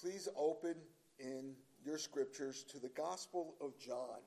please 0.00 0.28
open 0.36 0.74
in 1.18 1.54
your 1.84 1.98
scriptures 1.98 2.64
to 2.70 2.78
the 2.78 2.88
Gospel 2.90 3.54
of 3.60 3.78
John. 3.78 4.20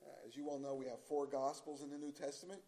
Uh, 0.00 0.26
as 0.26 0.36
you 0.36 0.48
all 0.48 0.58
know, 0.58 0.74
we 0.74 0.86
have 0.86 1.00
four 1.08 1.26
Gospels 1.26 1.82
in 1.82 1.90
the 1.90 1.98
New 1.98 2.12
Testament 2.12 2.60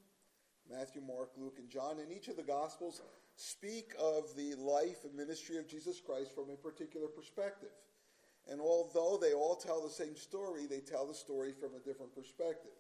Matthew, 0.71 1.01
Mark, 1.01 1.31
Luke, 1.37 1.57
and 1.59 1.69
John. 1.69 1.99
And 1.99 2.13
each 2.13 2.29
of 2.29 2.37
the 2.37 2.43
Gospels 2.43 3.03
speak 3.37 3.95
of 3.99 4.35
the 4.37 4.55
life 4.55 5.05
and 5.05 5.15
ministry 5.15 5.59
of 5.59 5.69
Jesus 5.69 6.01
Christ 6.01 6.35
from 6.35 6.51
a 6.51 6.57
particular 6.57 7.09
perspective. 7.09 7.71
And 8.49 8.61
although 8.61 9.19
they 9.21 9.33
all 9.33 9.57
tell 9.57 9.83
the 9.83 9.91
same 9.91 10.17
story, 10.17 10.67
they 10.67 10.81
tell 10.81 11.07
the 11.07 11.15
story 11.15 11.53
from 11.53 11.71
a 11.75 11.85
different 11.85 12.15
perspective. 12.15 12.73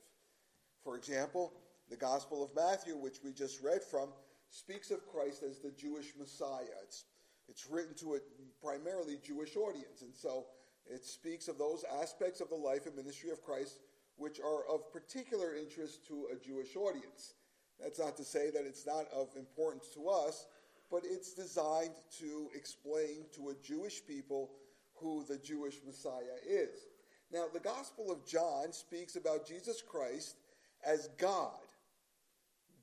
For 0.84 0.96
example, 0.96 1.54
the 1.88 1.96
Gospel 1.96 2.44
of 2.44 2.54
Matthew, 2.54 2.96
which 2.96 3.18
we 3.24 3.32
just 3.32 3.62
read 3.62 3.82
from, 3.82 4.10
speaks 4.50 4.90
of 4.90 5.06
Christ 5.06 5.42
as 5.42 5.58
the 5.58 5.70
Jewish 5.70 6.12
Messiah. 6.18 6.78
It's, 6.82 7.04
it's 7.48 7.66
written 7.68 7.94
to 7.96 8.14
a 8.14 8.18
primarily 8.62 9.18
Jewish 9.24 9.56
audience, 9.56 10.02
and 10.02 10.14
so 10.14 10.46
it 10.86 11.04
speaks 11.04 11.48
of 11.48 11.58
those 11.58 11.84
aspects 12.00 12.40
of 12.40 12.48
the 12.48 12.54
life 12.56 12.86
and 12.86 12.96
ministry 12.96 13.30
of 13.30 13.42
Christ 13.42 13.78
which 14.16 14.40
are 14.40 14.66
of 14.72 14.92
particular 14.92 15.54
interest 15.56 16.06
to 16.06 16.28
a 16.32 16.36
Jewish 16.36 16.76
audience. 16.76 17.34
That's 17.80 17.98
not 17.98 18.16
to 18.18 18.24
say 18.24 18.50
that 18.50 18.64
it's 18.66 18.86
not 18.86 19.06
of 19.12 19.28
importance 19.36 19.88
to 19.94 20.08
us, 20.08 20.46
but 20.90 21.02
it's 21.04 21.32
designed 21.32 21.94
to 22.18 22.48
explain 22.54 23.24
to 23.34 23.48
a 23.48 23.66
Jewish 23.66 24.06
people 24.06 24.50
who 24.94 25.24
the 25.24 25.38
Jewish 25.38 25.76
Messiah 25.84 26.38
is. 26.46 26.86
Now, 27.32 27.46
the 27.52 27.60
Gospel 27.60 28.12
of 28.12 28.26
John 28.26 28.72
speaks 28.72 29.16
about 29.16 29.46
Jesus 29.46 29.82
Christ 29.82 30.36
as 30.84 31.08
God, 31.16 31.66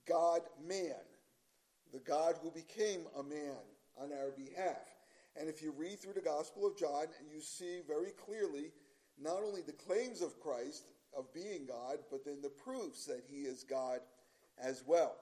God 0.07 0.41
man, 0.67 0.95
the 1.93 1.99
God 1.99 2.35
who 2.41 2.49
became 2.51 3.01
a 3.17 3.23
man 3.23 3.61
on 4.01 4.11
our 4.11 4.31
behalf. 4.31 4.77
And 5.35 5.49
if 5.49 5.61
you 5.61 5.73
read 5.77 5.99
through 5.99 6.13
the 6.13 6.21
Gospel 6.21 6.65
of 6.65 6.77
John, 6.77 7.05
you 7.33 7.41
see 7.41 7.81
very 7.87 8.11
clearly 8.25 8.71
not 9.21 9.43
only 9.43 9.61
the 9.61 9.73
claims 9.73 10.21
of 10.21 10.39
Christ 10.39 10.83
of 11.17 11.33
being 11.33 11.65
God, 11.65 11.99
but 12.09 12.23
then 12.25 12.41
the 12.41 12.49
proofs 12.49 13.05
that 13.05 13.23
he 13.27 13.41
is 13.41 13.63
God 13.63 13.99
as 14.61 14.83
well. 14.85 15.15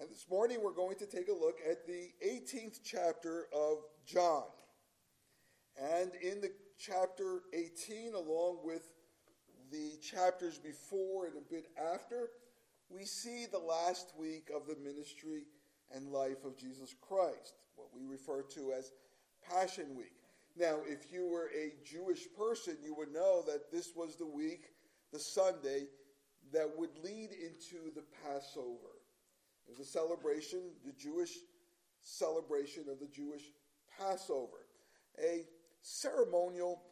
And 0.00 0.08
this 0.10 0.26
morning 0.30 0.58
we're 0.62 0.72
going 0.72 0.96
to 0.96 1.06
take 1.06 1.28
a 1.28 1.32
look 1.32 1.58
at 1.68 1.86
the 1.86 2.10
18th 2.26 2.80
chapter 2.84 3.46
of 3.54 3.78
John. 4.06 4.44
And 5.80 6.12
in 6.22 6.40
the 6.40 6.52
chapter 6.78 7.40
18, 7.52 8.14
along 8.14 8.58
with 8.64 8.82
the 9.70 9.92
chapters 10.02 10.58
before 10.58 11.26
and 11.26 11.36
a 11.36 11.52
bit 11.52 11.66
after, 11.78 12.28
we 12.88 13.04
see 13.04 13.46
the 13.50 13.58
last 13.58 14.12
week 14.18 14.50
of 14.54 14.66
the 14.66 14.76
ministry 14.82 15.44
and 15.94 16.08
life 16.08 16.44
of 16.44 16.56
Jesus 16.56 16.94
Christ, 17.00 17.54
what 17.76 17.88
we 17.94 18.04
refer 18.06 18.42
to 18.54 18.72
as 18.72 18.90
Passion 19.50 19.96
Week. 19.96 20.12
Now, 20.56 20.78
if 20.86 21.12
you 21.12 21.26
were 21.26 21.50
a 21.56 21.72
Jewish 21.84 22.26
person, 22.36 22.76
you 22.84 22.94
would 22.94 23.12
know 23.12 23.42
that 23.46 23.72
this 23.72 23.92
was 23.96 24.16
the 24.16 24.26
week, 24.26 24.64
the 25.12 25.18
Sunday, 25.18 25.86
that 26.52 26.68
would 26.76 26.90
lead 27.02 27.30
into 27.30 27.92
the 27.94 28.04
Passover. 28.22 29.00
It 29.66 29.78
was 29.78 29.80
a 29.80 29.90
celebration, 29.90 30.60
the 30.84 30.92
Jewish 30.92 31.30
celebration 32.02 32.84
of 32.90 32.98
the 32.98 33.08
Jewish 33.14 33.42
Passover, 33.98 34.66
a 35.18 35.44
ceremonial 35.80 36.82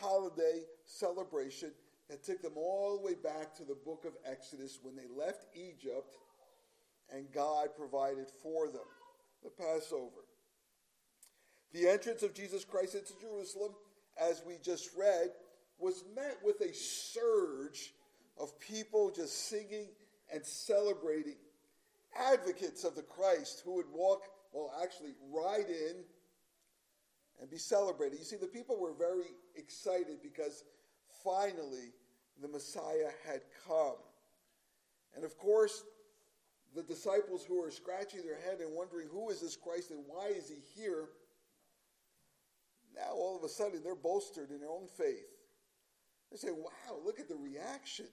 holiday 0.00 0.62
celebration 0.86 1.70
that 2.08 2.24
took 2.24 2.42
them 2.42 2.56
all 2.56 2.98
the 2.98 3.04
way 3.04 3.14
back 3.14 3.54
to 3.56 3.64
the 3.64 3.76
book 3.84 4.04
of 4.04 4.12
Exodus 4.30 4.78
when 4.82 4.96
they 4.96 5.06
left 5.16 5.46
Egypt 5.54 6.16
and 7.12 7.30
God 7.32 7.68
provided 7.76 8.26
for 8.42 8.68
them 8.68 8.80
the 9.42 9.50
Passover. 9.50 10.24
The 11.72 11.88
entrance 11.88 12.22
of 12.22 12.34
Jesus 12.34 12.64
Christ 12.64 12.94
into 12.94 13.12
Jerusalem, 13.20 13.72
as 14.20 14.42
we 14.46 14.54
just 14.62 14.90
read, 14.96 15.30
was 15.78 16.04
met 16.14 16.38
with 16.42 16.60
a 16.60 16.72
surge 16.72 17.92
of 18.38 18.58
people 18.60 19.10
just 19.10 19.48
singing 19.48 19.88
and 20.32 20.44
celebrating, 20.44 21.36
advocates 22.16 22.84
of 22.84 22.94
the 22.94 23.02
Christ 23.02 23.62
who 23.64 23.74
would 23.74 23.90
walk, 23.92 24.22
well, 24.52 24.72
actually 24.82 25.14
ride 25.32 25.68
in 25.68 25.96
and 27.40 27.50
be 27.50 27.58
celebrated. 27.58 28.18
You 28.18 28.24
see, 28.24 28.36
the 28.36 28.46
people 28.46 28.80
were 28.80 28.94
very 28.94 29.34
excited 29.56 30.22
because 30.22 30.64
finally 31.24 31.92
the 32.40 32.48
Messiah 32.48 33.10
had 33.26 33.40
come. 33.66 33.96
And 35.14 35.24
of 35.24 35.36
course, 35.38 35.84
the 36.74 36.82
disciples 36.82 37.44
who 37.44 37.62
are 37.62 37.70
scratching 37.70 38.22
their 38.22 38.38
head 38.40 38.60
and 38.60 38.74
wondering 38.74 39.08
who 39.10 39.30
is 39.30 39.40
this 39.40 39.56
Christ 39.56 39.90
and 39.90 40.00
why 40.06 40.28
is 40.28 40.48
he 40.48 40.56
here, 40.74 41.08
now 42.94 43.12
all 43.12 43.36
of 43.36 43.44
a 43.44 43.48
sudden 43.48 43.82
they're 43.82 43.94
bolstered 43.94 44.50
in 44.50 44.60
their 44.60 44.70
own 44.70 44.88
faith. 44.98 45.30
They 46.32 46.38
say, 46.38 46.50
wow, 46.50 46.98
look 47.04 47.20
at 47.20 47.28
the 47.28 47.36
reaction. 47.36 48.06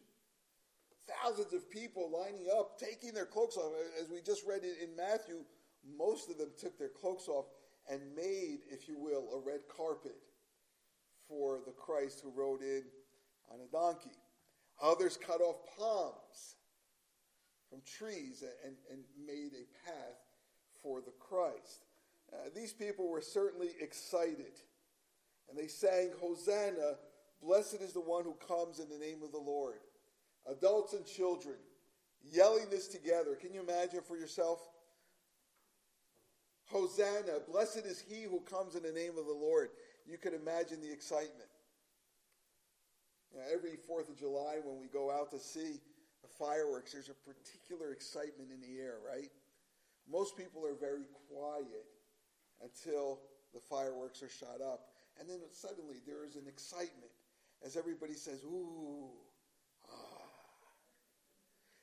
Thousands 1.23 1.53
of 1.53 1.69
people 1.69 2.11
lining 2.11 2.47
up, 2.55 2.79
taking 2.79 3.13
their 3.13 3.25
cloaks 3.25 3.57
off. 3.57 3.73
As 3.99 4.09
we 4.09 4.21
just 4.21 4.45
read 4.47 4.61
in 4.63 4.95
Matthew, 4.95 5.43
most 5.97 6.29
of 6.29 6.37
them 6.37 6.51
took 6.59 6.77
their 6.77 6.89
cloaks 6.89 7.27
off 7.27 7.45
and 7.89 7.99
made, 8.15 8.59
if 8.69 8.87
you 8.87 8.97
will, 8.97 9.27
a 9.33 9.39
red 9.39 9.61
carpet 9.75 10.15
for 11.27 11.59
the 11.65 11.71
Christ 11.71 12.21
who 12.23 12.31
rode 12.35 12.61
in 12.61 12.83
on 13.51 13.59
a 13.61 13.71
donkey. 13.71 14.15
Others 14.81 15.17
cut 15.17 15.41
off 15.41 15.57
palms 15.77 16.57
from 17.71 17.81
trees 17.85 18.43
and, 18.65 18.75
and 18.91 18.99
made 19.25 19.53
a 19.53 19.89
path 19.89 20.19
for 20.83 20.99
the 20.99 21.13
Christ. 21.19 21.85
Uh, 22.31 22.49
these 22.53 22.73
people 22.73 23.09
were 23.09 23.21
certainly 23.21 23.69
excited. 23.79 24.59
And 25.49 25.57
they 25.57 25.67
sang, 25.67 26.09
Hosanna, 26.19 26.97
blessed 27.41 27.81
is 27.81 27.93
the 27.93 28.01
one 28.01 28.25
who 28.25 28.35
comes 28.45 28.79
in 28.79 28.89
the 28.89 28.97
name 28.97 29.23
of 29.23 29.31
the 29.31 29.39
Lord. 29.39 29.79
Adults 30.49 30.93
and 30.93 31.05
children 31.05 31.55
yelling 32.29 32.69
this 32.69 32.87
together. 32.87 33.35
Can 33.35 33.53
you 33.53 33.61
imagine 33.61 34.01
for 34.05 34.17
yourself? 34.17 34.59
Hosanna, 36.65 37.39
blessed 37.49 37.85
is 37.85 38.03
he 38.07 38.23
who 38.23 38.41
comes 38.41 38.75
in 38.75 38.83
the 38.83 38.91
name 38.91 39.17
of 39.17 39.25
the 39.25 39.33
Lord. 39.33 39.69
You 40.05 40.17
can 40.17 40.33
imagine 40.33 40.81
the 40.81 40.91
excitement. 40.91 41.49
You 43.31 43.39
know, 43.39 43.45
every 43.53 43.71
4th 43.71 44.09
of 44.09 44.17
July, 44.17 44.57
when 44.63 44.79
we 44.79 44.87
go 44.87 45.11
out 45.11 45.31
to 45.31 45.37
the 45.37 45.43
fireworks, 46.37 46.93
there's 46.93 47.09
a 47.09 47.19
particular 47.27 47.91
excitement 47.91 48.51
in 48.53 48.61
the 48.61 48.79
air, 48.79 48.95
right? 49.05 49.29
Most 50.09 50.37
people 50.37 50.65
are 50.65 50.75
very 50.75 51.05
quiet 51.29 51.85
until 52.63 53.19
the 53.53 53.59
fireworks 53.59 54.23
are 54.23 54.29
shot 54.29 54.61
up. 54.61 54.87
And 55.19 55.29
then 55.29 55.39
suddenly 55.51 55.97
there 56.05 56.25
is 56.25 56.35
an 56.35 56.47
excitement 56.47 57.11
as 57.63 57.77
everybody 57.77 58.13
says, 58.13 58.43
Ooh, 58.43 59.09
ah. 59.89 60.21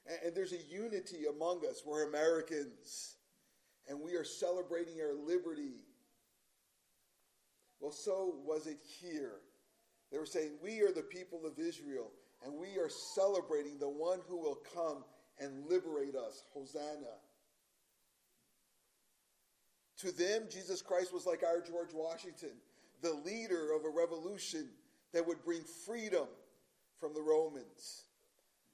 And, 0.07 0.19
and 0.27 0.35
there's 0.35 0.53
a 0.53 0.63
unity 0.63 1.27
among 1.31 1.65
us. 1.69 1.83
We're 1.87 2.09
Americans, 2.09 3.17
and 3.89 4.01
we 4.01 4.15
are 4.15 4.25
celebrating 4.25 5.01
our 5.01 5.15
liberty. 5.15 5.85
Well, 7.81 7.93
so 7.93 8.35
was 8.45 8.67
it 8.67 8.79
here. 9.01 9.37
They 10.11 10.19
were 10.19 10.27
saying, 10.27 10.53
We 10.63 10.81
are 10.81 10.93
the 10.93 11.03
people 11.03 11.47
of 11.47 11.59
Israel, 11.59 12.11
and 12.45 12.55
we 12.55 12.79
are 12.79 12.89
celebrating 12.89 13.79
the 13.79 13.89
one 13.89 14.21
who 14.29 14.37
will 14.37 14.59
come 14.75 15.05
and 15.41 15.67
liberate 15.69 16.15
us. 16.15 16.45
Hosanna. 16.53 17.17
To 19.99 20.13
them, 20.13 20.45
Jesus 20.51 20.81
Christ 20.81 21.13
was 21.13 21.27
like 21.27 21.43
our 21.43 21.61
George 21.61 21.93
Washington, 21.93 22.53
the 23.03 23.15
leader 23.25 23.73
of 23.73 23.85
a 23.85 23.91
revolution 23.91 24.69
that 25.13 25.27
would 25.27 25.43
bring 25.45 25.63
freedom 25.87 26.27
from 27.01 27.15
the 27.15 27.23
Romans. 27.23 28.05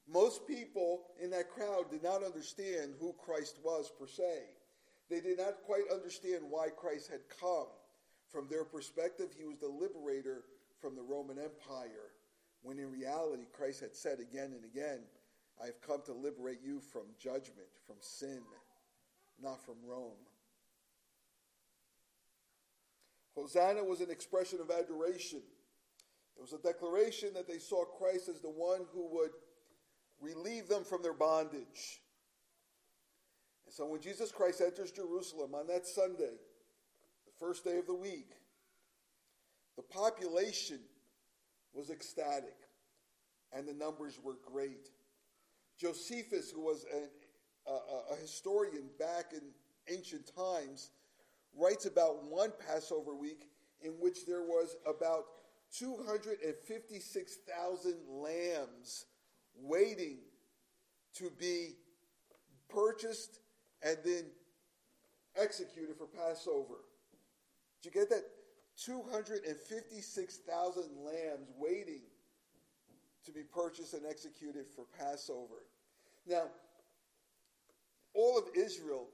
Most 0.07 0.47
people 0.47 1.01
in 1.19 1.31
that 1.31 1.49
crowd 1.49 1.89
did 1.89 2.03
not 2.03 2.23
understand 2.23 2.93
who 2.99 3.13
Christ 3.13 3.57
was 3.63 3.91
per 3.99 4.05
se. 4.05 4.41
They 5.09 5.19
did 5.19 5.39
not 5.39 5.63
quite 5.65 5.83
understand 5.91 6.43
why 6.49 6.69
Christ 6.69 7.09
had 7.09 7.21
come. 7.39 7.67
From 8.27 8.47
their 8.49 8.63
perspective, 8.63 9.29
he 9.37 9.45
was 9.45 9.57
the 9.57 9.67
liberator 9.67 10.43
from 10.79 10.95
the 10.95 11.01
Roman 11.01 11.37
Empire, 11.39 12.04
when 12.65 12.79
in 12.79 12.91
reality, 12.91 13.43
Christ 13.53 13.81
had 13.81 13.95
said 13.95 14.19
again 14.19 14.51
and 14.51 14.65
again, 14.65 15.01
I 15.61 15.67
have 15.67 15.79
come 15.81 16.01
to 16.07 16.13
liberate 16.13 16.61
you 16.65 16.79
from 16.79 17.03
judgment, 17.19 17.67
from 17.85 17.97
sin, 17.99 18.41
not 19.41 19.63
from 19.63 19.75
Rome. 19.87 20.17
Hosanna 23.35 23.83
was 23.83 24.01
an 24.01 24.09
expression 24.09 24.59
of 24.59 24.71
adoration. 24.71 25.43
It 26.35 26.41
was 26.41 26.53
a 26.53 26.57
declaration 26.57 27.35
that 27.35 27.47
they 27.47 27.59
saw 27.59 27.85
Christ 27.85 28.29
as 28.29 28.39
the 28.39 28.49
one 28.49 28.81
who 28.93 29.07
would 29.15 29.31
relieve 30.19 30.67
them 30.67 30.83
from 30.83 31.03
their 31.03 31.13
bondage. 31.13 32.01
And 33.67 33.73
so 33.75 33.85
when 33.85 34.01
Jesus 34.01 34.31
Christ 34.31 34.59
enters 34.59 34.91
Jerusalem 34.91 35.53
on 35.53 35.67
that 35.67 35.85
Sunday, 35.85 36.33
the 37.27 37.31
first 37.39 37.63
day 37.63 37.77
of 37.77 37.85
the 37.85 37.93
week, 37.93 38.31
the 39.75 39.83
population 39.83 40.79
was 41.75 41.89
ecstatic 41.89 42.55
and 43.51 43.67
the 43.67 43.73
numbers 43.73 44.19
were 44.23 44.37
great. 44.45 44.91
Josephus, 45.77 46.51
who 46.51 46.61
was 46.61 46.85
an, 46.93 47.09
a, 47.67 48.13
a 48.13 48.15
historian 48.17 48.85
back 48.97 49.33
in 49.33 49.41
ancient 49.93 50.31
times, 50.35 50.91
writes 51.57 51.85
about 51.85 52.23
one 52.25 52.51
Passover 52.67 53.15
week 53.15 53.49
in 53.81 53.91
which 53.99 54.25
there 54.25 54.41
was 54.41 54.75
about 54.87 55.25
256,000 55.77 57.93
lambs 58.07 59.05
waiting 59.61 60.19
to 61.13 61.29
be 61.39 61.75
purchased 62.69 63.39
and 63.83 63.97
then 64.03 64.23
executed 65.37 65.95
for 65.97 66.07
Passover. 66.07 66.85
Did 67.81 67.93
you 67.93 68.01
get 68.01 68.09
that? 68.09 68.23
256,000 68.83 70.83
lambs 71.03 71.49
waiting 71.57 72.01
to 73.25 73.31
be 73.31 73.43
purchased 73.43 73.93
and 73.93 74.05
executed 74.05 74.67
for 74.67 74.83
Passover. 74.99 75.63
Now, 76.27 76.49
all 78.13 78.37
of 78.37 78.43
Israel 78.55 79.07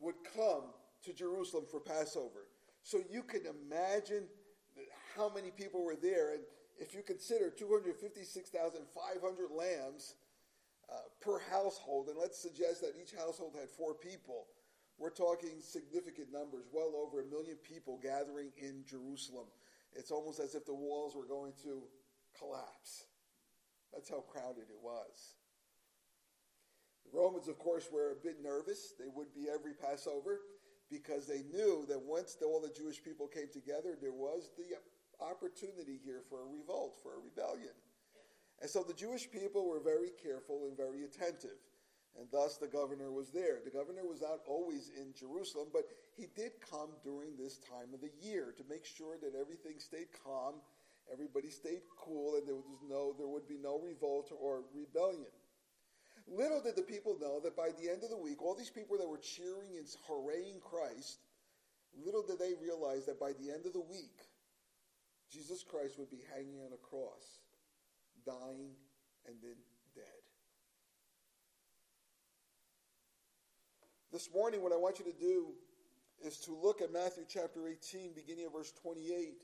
would 0.00 0.14
come 0.36 0.62
to 1.04 1.12
Jerusalem 1.12 1.64
for 1.70 1.80
Passover. 1.80 2.46
So 2.82 3.02
you 3.10 3.22
can 3.22 3.42
imagine 3.46 4.24
how 5.16 5.28
many 5.28 5.50
people 5.50 5.84
were 5.84 5.96
there. 5.96 6.32
And 6.32 6.40
if 6.78 6.94
you 6.94 7.02
consider 7.02 7.50
256,500 7.50 9.50
lambs 9.50 10.14
uh, 10.90 10.94
per 11.20 11.38
household, 11.50 12.08
and 12.08 12.16
let's 12.18 12.38
suggest 12.38 12.80
that 12.80 12.94
each 13.00 13.12
household 13.14 13.54
had 13.58 13.68
four 13.68 13.94
people, 13.94 14.46
we're 15.02 15.10
talking 15.10 15.50
significant 15.60 16.32
numbers, 16.32 16.62
well 16.72 16.92
over 16.94 17.22
a 17.22 17.26
million 17.26 17.56
people 17.56 17.98
gathering 18.00 18.52
in 18.56 18.84
Jerusalem. 18.88 19.46
It's 19.92 20.12
almost 20.12 20.38
as 20.38 20.54
if 20.54 20.64
the 20.64 20.74
walls 20.74 21.16
were 21.16 21.26
going 21.26 21.54
to 21.64 21.82
collapse. 22.38 23.06
That's 23.92 24.08
how 24.08 24.20
crowded 24.20 24.70
it 24.70 24.78
was. 24.80 25.34
The 27.04 27.18
Romans, 27.18 27.48
of 27.48 27.58
course, 27.58 27.88
were 27.92 28.12
a 28.12 28.22
bit 28.22 28.40
nervous. 28.40 28.94
They 28.96 29.08
would 29.12 29.34
be 29.34 29.48
every 29.52 29.74
Passover 29.74 30.38
because 30.88 31.26
they 31.26 31.42
knew 31.52 31.84
that 31.88 32.00
once 32.00 32.36
all 32.40 32.60
the 32.60 32.72
Jewish 32.72 33.02
people 33.02 33.26
came 33.26 33.48
together, 33.52 33.98
there 34.00 34.12
was 34.12 34.50
the 34.56 34.78
opportunity 35.20 35.98
here 36.04 36.22
for 36.30 36.42
a 36.42 36.46
revolt, 36.46 37.00
for 37.02 37.14
a 37.14 37.18
rebellion. 37.18 37.74
And 38.60 38.70
so 38.70 38.84
the 38.84 38.94
Jewish 38.94 39.28
people 39.28 39.68
were 39.68 39.80
very 39.80 40.10
careful 40.22 40.66
and 40.68 40.76
very 40.76 41.02
attentive. 41.02 41.58
And 42.18 42.28
thus 42.30 42.58
the 42.58 42.68
governor 42.68 43.10
was 43.10 43.30
there. 43.30 43.58
The 43.64 43.70
governor 43.70 44.04
was 44.04 44.20
not 44.20 44.40
always 44.46 44.90
in 44.96 45.14
Jerusalem, 45.18 45.68
but 45.72 45.84
he 46.16 46.26
did 46.36 46.52
come 46.60 46.90
during 47.02 47.36
this 47.36 47.58
time 47.58 47.94
of 47.94 48.00
the 48.00 48.12
year 48.20 48.54
to 48.58 48.64
make 48.68 48.84
sure 48.84 49.16
that 49.22 49.38
everything 49.38 49.78
stayed 49.78 50.12
calm, 50.24 50.56
everybody 51.10 51.48
stayed 51.48 51.82
cool, 51.96 52.36
and 52.36 52.46
there 52.46 52.56
was 52.56 52.84
no 52.88 53.14
there 53.16 53.28
would 53.28 53.48
be 53.48 53.56
no 53.56 53.80
revolt 53.80 54.30
or 54.38 54.64
rebellion. 54.74 55.32
Little 56.28 56.60
did 56.60 56.76
the 56.76 56.82
people 56.82 57.16
know 57.20 57.40
that 57.40 57.56
by 57.56 57.70
the 57.80 57.90
end 57.90 58.04
of 58.04 58.10
the 58.10 58.16
week, 58.16 58.42
all 58.42 58.54
these 58.54 58.70
people 58.70 58.96
that 58.98 59.08
were 59.08 59.18
cheering 59.18 59.74
and 59.76 59.86
hooraying 60.06 60.60
Christ, 60.60 61.18
little 62.04 62.22
did 62.22 62.38
they 62.38 62.54
realize 62.60 63.06
that 63.06 63.18
by 63.18 63.32
the 63.32 63.50
end 63.50 63.66
of 63.66 63.72
the 63.72 63.80
week, 63.80 64.20
Jesus 65.32 65.64
Christ 65.64 65.98
would 65.98 66.10
be 66.10 66.22
hanging 66.34 66.60
on 66.60 66.72
a 66.72 66.76
cross, 66.76 67.40
dying, 68.24 68.76
and 69.26 69.36
then 69.42 69.56
This 74.12 74.28
morning, 74.34 74.62
what 74.62 74.72
I 74.72 74.76
want 74.76 74.98
you 74.98 75.06
to 75.06 75.18
do 75.18 75.46
is 76.22 76.36
to 76.40 76.52
look 76.52 76.82
at 76.82 76.92
Matthew 76.92 77.24
chapter 77.26 77.66
18, 77.66 78.12
beginning 78.14 78.44
of 78.44 78.52
verse 78.52 78.70
28. 78.82 79.40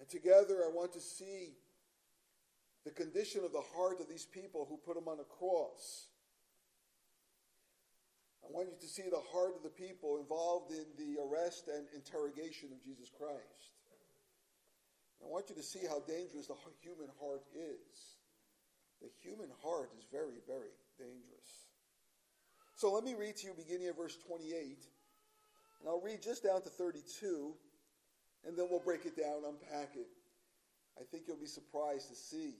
And 0.00 0.08
together, 0.08 0.64
I 0.64 0.72
want 0.72 0.94
to 0.94 1.00
see 1.00 1.52
the 2.86 2.90
condition 2.90 3.44
of 3.44 3.52
the 3.52 3.60
heart 3.76 4.00
of 4.00 4.08
these 4.08 4.24
people 4.24 4.64
who 4.66 4.78
put 4.78 4.96
him 4.96 5.08
on 5.08 5.20
a 5.20 5.28
cross. 5.28 6.08
I 8.42 8.48
want 8.50 8.68
you 8.68 8.80
to 8.80 8.88
see 8.88 9.10
the 9.10 9.20
heart 9.30 9.52
of 9.54 9.62
the 9.62 9.68
people 9.68 10.16
involved 10.16 10.72
in 10.72 10.86
the 10.96 11.20
arrest 11.20 11.68
and 11.68 11.84
interrogation 11.94 12.70
of 12.72 12.82
Jesus 12.82 13.10
Christ. 13.12 13.76
I 15.22 15.28
want 15.28 15.50
you 15.50 15.54
to 15.56 15.62
see 15.62 15.84
how 15.86 16.00
dangerous 16.08 16.46
the 16.46 16.56
human 16.80 17.12
heart 17.20 17.44
is. 17.52 18.16
The 19.02 19.10
human 19.20 19.52
heart 19.62 19.90
is 19.98 20.06
very, 20.10 20.40
very 20.48 20.72
dangerous. 20.96 21.69
So 22.80 22.90
let 22.90 23.04
me 23.04 23.12
read 23.12 23.36
to 23.36 23.46
you 23.46 23.52
beginning 23.52 23.88
at 23.88 23.96
verse 23.98 24.16
28, 24.26 24.54
and 24.54 25.86
I'll 25.86 26.00
read 26.00 26.22
just 26.22 26.44
down 26.44 26.62
to 26.62 26.70
32, 26.70 27.52
and 28.46 28.56
then 28.56 28.68
we'll 28.70 28.80
break 28.80 29.04
it 29.04 29.14
down, 29.14 29.42
unpack 29.46 29.90
it. 29.96 30.08
I 30.98 31.04
think 31.04 31.24
you'll 31.28 31.36
be 31.36 31.44
surprised 31.44 32.08
to 32.08 32.14
see 32.14 32.54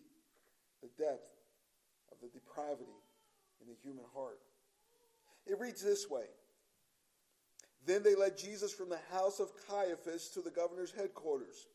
the 0.82 0.90
depth 1.02 1.30
of 2.12 2.18
the 2.20 2.28
depravity 2.38 3.00
in 3.62 3.68
the 3.68 3.74
human 3.82 4.04
heart. 4.14 4.40
It 5.46 5.58
reads 5.58 5.82
this 5.82 6.10
way 6.10 6.26
Then 7.86 8.02
they 8.02 8.14
led 8.14 8.36
Jesus 8.36 8.74
from 8.74 8.90
the 8.90 9.00
house 9.10 9.40
of 9.40 9.48
Caiaphas 9.70 10.28
to 10.34 10.42
the 10.42 10.50
governor's 10.50 10.92
headquarters. 10.92 11.66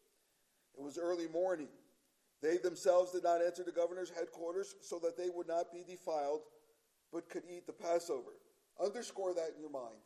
It 0.77 0.83
was 0.83 0.99
early 0.99 1.27
morning. 1.29 1.69
They 2.43 2.57
themselves 2.57 3.11
did 3.11 3.23
not 3.23 3.41
enter 3.43 3.63
the 3.63 3.71
governor's 3.71 4.11
headquarters 4.11 4.75
so 4.81 4.99
that 4.99 5.17
they 5.17 5.29
would 5.33 5.47
not 5.47 5.73
be 5.73 5.83
defiled, 5.83 6.41
but 7.15 7.29
could 7.29 7.43
eat 7.49 7.65
the 7.65 7.71
Passover. 7.71 8.35
Underscore 8.83 9.33
that 9.33 9.53
in 9.55 9.61
your 9.61 9.71
mind. 9.71 10.03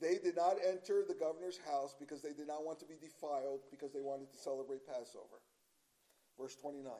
They 0.00 0.18
did 0.22 0.36
not 0.36 0.54
enter 0.64 1.02
the 1.02 1.18
governor's 1.18 1.58
house 1.66 1.92
because 1.98 2.22
they 2.22 2.32
did 2.32 2.46
not 2.46 2.64
want 2.64 2.78
to 2.78 2.86
be 2.86 2.94
defiled, 3.00 3.62
because 3.68 3.92
they 3.92 4.00
wanted 4.00 4.30
to 4.30 4.38
celebrate 4.38 4.86
Passover. 4.86 5.42
Verse 6.40 6.54
29. 6.54 6.92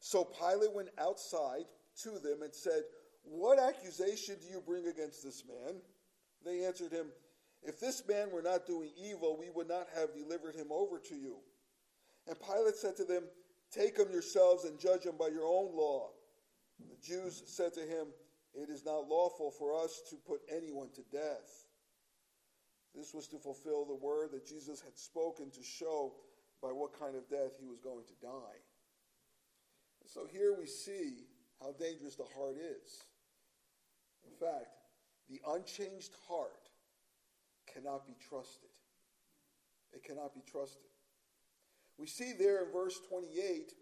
So 0.00 0.24
Pilate 0.24 0.72
went 0.74 0.88
outside 0.98 1.66
to 2.02 2.12
them 2.18 2.40
and 2.40 2.54
said, 2.54 2.80
What 3.24 3.58
accusation 3.58 4.36
do 4.40 4.48
you 4.48 4.62
bring 4.66 4.86
against 4.86 5.22
this 5.22 5.44
man? 5.46 5.74
They 6.46 6.64
answered 6.64 6.92
him, 6.92 7.08
If 7.62 7.78
this 7.78 8.02
man 8.08 8.30
were 8.32 8.40
not 8.40 8.66
doing 8.66 8.88
evil, 8.96 9.36
we 9.38 9.50
would 9.50 9.68
not 9.68 9.88
have 9.94 10.14
delivered 10.14 10.54
him 10.54 10.68
over 10.70 10.98
to 10.98 11.14
you. 11.14 11.36
And 12.26 12.40
Pilate 12.40 12.76
said 12.76 12.96
to 12.96 13.04
them, 13.04 13.24
Take 13.70 13.98
him 13.98 14.10
yourselves 14.10 14.64
and 14.64 14.78
judge 14.78 15.04
him 15.04 15.16
by 15.18 15.28
your 15.28 15.46
own 15.46 15.76
law. 15.76 16.12
The 16.90 17.06
Jews 17.06 17.42
said 17.46 17.74
to 17.74 17.80
him, 17.80 18.08
It 18.54 18.68
is 18.68 18.84
not 18.84 19.08
lawful 19.08 19.50
for 19.50 19.74
us 19.82 20.02
to 20.10 20.16
put 20.16 20.40
anyone 20.50 20.88
to 20.94 21.02
death. 21.10 21.66
This 22.94 23.14
was 23.14 23.26
to 23.28 23.38
fulfill 23.38 23.84
the 23.84 23.94
word 23.94 24.30
that 24.32 24.46
Jesus 24.46 24.80
had 24.80 24.96
spoken 24.98 25.50
to 25.50 25.62
show 25.62 26.14
by 26.62 26.68
what 26.68 26.98
kind 26.98 27.16
of 27.16 27.28
death 27.28 27.52
he 27.58 27.66
was 27.66 27.80
going 27.80 28.04
to 28.06 28.26
die. 28.26 28.60
So 30.06 30.26
here 30.30 30.54
we 30.58 30.66
see 30.66 31.24
how 31.60 31.72
dangerous 31.72 32.16
the 32.16 32.26
heart 32.36 32.56
is. 32.56 33.04
In 34.26 34.34
fact, 34.34 34.76
the 35.30 35.40
unchanged 35.48 36.12
heart 36.28 36.68
cannot 37.72 38.06
be 38.06 38.14
trusted. 38.28 38.68
It 39.92 40.04
cannot 40.04 40.34
be 40.34 40.42
trusted. 40.50 40.90
We 41.98 42.06
see 42.06 42.32
there 42.38 42.64
in 42.64 42.72
verse 42.72 42.98
28 43.08 43.72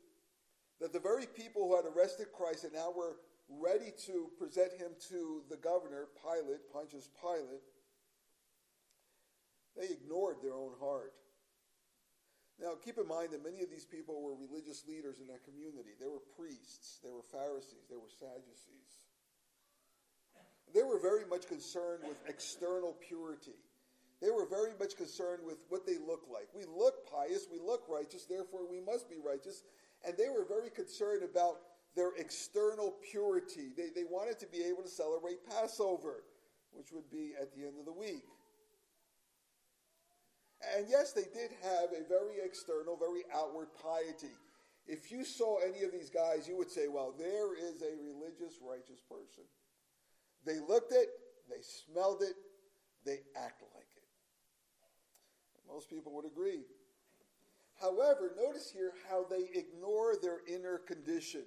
that 0.80 0.92
the 0.92 1.00
very 1.00 1.26
people 1.26 1.68
who 1.68 1.76
had 1.76 1.84
arrested 1.84 2.28
Christ 2.32 2.64
and 2.64 2.72
now 2.72 2.90
were 2.90 3.16
ready 3.48 3.92
to 4.06 4.30
present 4.38 4.72
him 4.72 4.92
to 5.08 5.42
the 5.50 5.56
governor, 5.56 6.08
Pilate, 6.22 6.72
Pontius 6.72 7.08
Pilate, 7.20 7.62
they 9.76 9.92
ignored 9.92 10.36
their 10.42 10.54
own 10.54 10.72
heart. 10.80 11.12
Now, 12.60 12.76
keep 12.76 12.98
in 12.98 13.08
mind 13.08 13.32
that 13.32 13.42
many 13.42 13.62
of 13.62 13.70
these 13.70 13.86
people 13.86 14.20
were 14.20 14.34
religious 14.34 14.84
leaders 14.86 15.20
in 15.20 15.26
that 15.28 15.44
community. 15.44 15.96
They 15.98 16.08
were 16.08 16.20
priests, 16.36 17.00
they 17.02 17.10
were 17.10 17.24
Pharisees, 17.24 17.88
they 17.88 17.96
were 17.96 18.12
Sadducees. 18.20 19.08
They 20.74 20.82
were 20.82 21.00
very 21.00 21.24
much 21.24 21.48
concerned 21.48 22.04
with 22.06 22.16
external 22.28 22.94
purity. 23.00 23.58
They 24.20 24.30
were 24.30 24.46
very 24.46 24.72
much 24.78 24.96
concerned 24.96 25.42
with 25.44 25.56
what 25.68 25.86
they 25.86 25.96
look 25.96 26.28
like. 26.30 26.48
We 26.54 26.64
look 26.64 27.10
pious, 27.10 27.48
we 27.50 27.58
look 27.58 27.88
righteous, 27.88 28.26
therefore 28.26 28.68
we 28.70 28.80
must 28.80 29.08
be 29.08 29.16
righteous. 29.24 29.64
And 30.06 30.16
they 30.16 30.28
were 30.28 30.44
very 30.48 30.70
concerned 30.70 31.22
about 31.22 31.58
their 31.94 32.12
external 32.18 32.94
purity. 33.10 33.72
They, 33.76 33.88
they 33.94 34.04
wanted 34.08 34.38
to 34.40 34.46
be 34.46 34.62
able 34.62 34.82
to 34.82 34.88
celebrate 34.88 35.44
Passover, 35.48 36.24
which 36.72 36.92
would 36.92 37.10
be 37.10 37.32
at 37.40 37.54
the 37.54 37.66
end 37.66 37.78
of 37.78 37.84
the 37.84 37.92
week. 37.92 38.24
And 40.76 40.86
yes, 40.88 41.12
they 41.12 41.24
did 41.34 41.50
have 41.62 41.90
a 41.92 42.06
very 42.08 42.44
external, 42.44 42.96
very 42.96 43.22
outward 43.34 43.68
piety. 43.82 44.34
If 44.86 45.10
you 45.10 45.24
saw 45.24 45.58
any 45.58 45.84
of 45.84 45.92
these 45.92 46.10
guys, 46.10 46.48
you 46.48 46.56
would 46.56 46.70
say, 46.70 46.88
well, 46.88 47.14
there 47.16 47.54
is 47.54 47.82
a 47.82 47.96
religious, 48.02 48.58
righteous 48.60 49.00
person. 49.08 49.44
They 50.44 50.58
looked 50.58 50.92
it, 50.92 51.08
they 51.48 51.62
smelled 51.62 52.22
it, 52.22 52.34
they 53.04 53.20
act 53.36 53.62
like 53.74 53.88
it. 53.96 54.02
Most 55.72 55.88
people 55.88 56.12
would 56.14 56.26
agree. 56.26 56.64
However, 57.80 58.32
notice 58.36 58.70
here 58.70 58.92
how 59.08 59.24
they 59.28 59.48
ignore 59.58 60.14
their 60.20 60.40
inner 60.46 60.78
condition. 60.78 61.44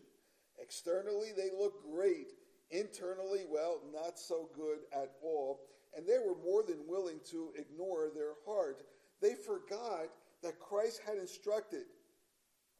Externally, 0.59 1.29
they 1.35 1.49
look 1.57 1.83
great. 1.91 2.33
Internally, 2.71 3.45
well, 3.49 3.81
not 3.93 4.17
so 4.17 4.49
good 4.55 4.79
at 4.93 5.11
all. 5.21 5.61
And 5.95 6.07
they 6.07 6.17
were 6.17 6.35
more 6.43 6.63
than 6.63 6.87
willing 6.87 7.19
to 7.31 7.51
ignore 7.57 8.09
their 8.15 8.33
heart 8.47 8.83
they 9.23 9.35
forgot 9.35 10.09
that 10.43 10.59
Christ 10.59 10.99
had 11.07 11.17
instructed 11.17 11.85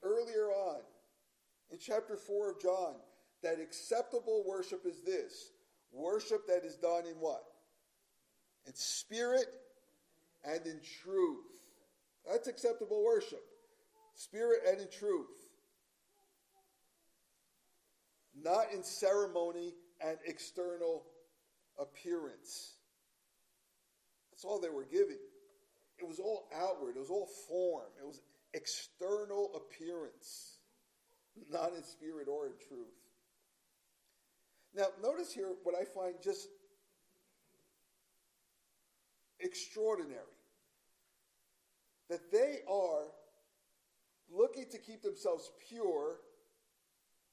earlier 0.04 0.50
on 0.50 0.82
in 1.72 1.80
chapter 1.80 2.18
4 2.18 2.52
of 2.52 2.62
John 2.62 2.96
that 3.42 3.62
acceptable 3.62 4.44
worship 4.46 4.86
is 4.86 5.02
this 5.06 5.52
worship 5.94 6.46
that 6.48 6.66
is 6.66 6.76
done 6.76 7.06
in 7.06 7.16
what? 7.16 7.46
In 8.68 8.74
spirit 8.76 9.48
and 10.44 10.66
in 10.66 10.82
truth. 11.02 11.63
That's 12.30 12.48
acceptable 12.48 13.04
worship. 13.04 13.44
Spirit 14.16 14.60
and 14.68 14.80
in 14.80 14.88
truth. 14.90 15.28
Not 18.42 18.72
in 18.74 18.84
ceremony 18.84 19.74
and 20.02 20.18
external 20.26 21.04
appearance. 21.80 22.76
That's 24.32 24.46
all 24.46 24.60
they 24.60 24.70
were 24.70 24.86
giving. 24.86 25.20
It 26.00 26.08
was 26.08 26.20
all 26.20 26.48
outward, 26.56 26.96
it 26.96 27.00
was 27.00 27.10
all 27.10 27.30
form, 27.48 27.90
it 28.00 28.06
was 28.06 28.22
external 28.54 29.52
appearance, 29.56 30.58
not 31.52 31.74
in 31.76 31.84
spirit 31.84 32.28
or 32.28 32.48
in 32.48 32.54
truth. 32.68 32.88
Now, 34.76 34.88
notice 35.02 35.32
here 35.32 35.54
what 35.64 35.76
I 35.80 35.86
find 35.86 36.16
just 36.22 36.48
extraordinary 39.40 40.33
that 42.10 42.32
they 42.32 42.60
are 42.70 43.06
looking 44.32 44.66
to 44.72 44.78
keep 44.78 45.02
themselves 45.02 45.52
pure 45.70 46.18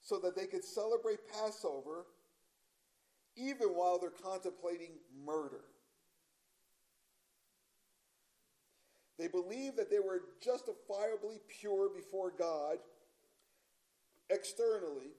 so 0.02 0.18
that 0.18 0.36
they 0.36 0.46
could 0.46 0.64
celebrate 0.64 1.18
Passover 1.32 2.06
even 3.36 3.68
while 3.68 3.98
they're 3.98 4.10
contemplating 4.10 4.92
murder. 5.24 5.64
They 9.18 9.28
believed 9.28 9.76
that 9.76 9.90
they 9.90 9.98
were 9.98 10.22
justifiably 10.42 11.40
pure 11.60 11.90
before 11.94 12.32
God 12.36 12.78
externally, 14.30 15.12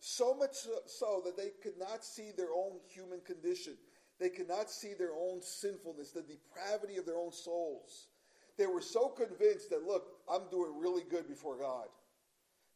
so 0.00 0.34
much 0.34 0.56
so 0.86 1.22
that 1.24 1.36
they 1.36 1.50
could 1.62 1.78
not 1.78 2.04
see 2.04 2.32
their 2.36 2.52
own 2.54 2.80
human 2.88 3.20
condition. 3.20 3.74
They 4.18 4.30
could 4.30 4.48
not 4.48 4.70
see 4.70 4.94
their 4.94 5.14
own 5.14 5.42
sinfulness, 5.42 6.10
the 6.10 6.22
depravity 6.22 6.96
of 6.96 7.06
their 7.06 7.18
own 7.18 7.32
souls. 7.32 8.08
They 8.56 8.66
were 8.66 8.80
so 8.80 9.08
convinced 9.08 9.68
that, 9.70 9.86
look, 9.86 10.06
I'm 10.30 10.48
doing 10.50 10.78
really 10.78 11.02
good 11.08 11.28
before 11.28 11.58
God, 11.58 11.88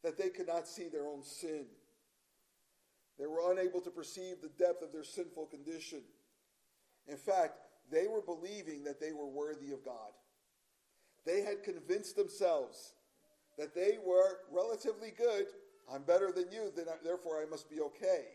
that 0.03 0.17
they 0.17 0.29
could 0.29 0.47
not 0.47 0.67
see 0.67 0.87
their 0.87 1.07
own 1.07 1.23
sin. 1.23 1.65
They 3.17 3.25
were 3.25 3.51
unable 3.51 3.81
to 3.81 3.89
perceive 3.89 4.41
the 4.41 4.63
depth 4.63 4.83
of 4.83 4.91
their 4.91 5.03
sinful 5.03 5.47
condition. 5.47 6.01
In 7.07 7.17
fact, 7.17 7.53
they 7.91 8.07
were 8.07 8.21
believing 8.21 8.83
that 8.83 8.99
they 8.99 9.11
were 9.11 9.27
worthy 9.27 9.71
of 9.71 9.83
God. 9.83 10.11
They 11.25 11.41
had 11.41 11.63
convinced 11.63 12.15
themselves 12.15 12.93
that 13.57 13.75
they 13.75 13.97
were 14.03 14.39
relatively 14.51 15.11
good. 15.15 15.45
I'm 15.91 16.03
better 16.03 16.31
than 16.31 16.51
you, 16.51 16.71
therefore 17.03 17.41
I 17.41 17.49
must 17.49 17.69
be 17.69 17.79
okay. 17.81 18.25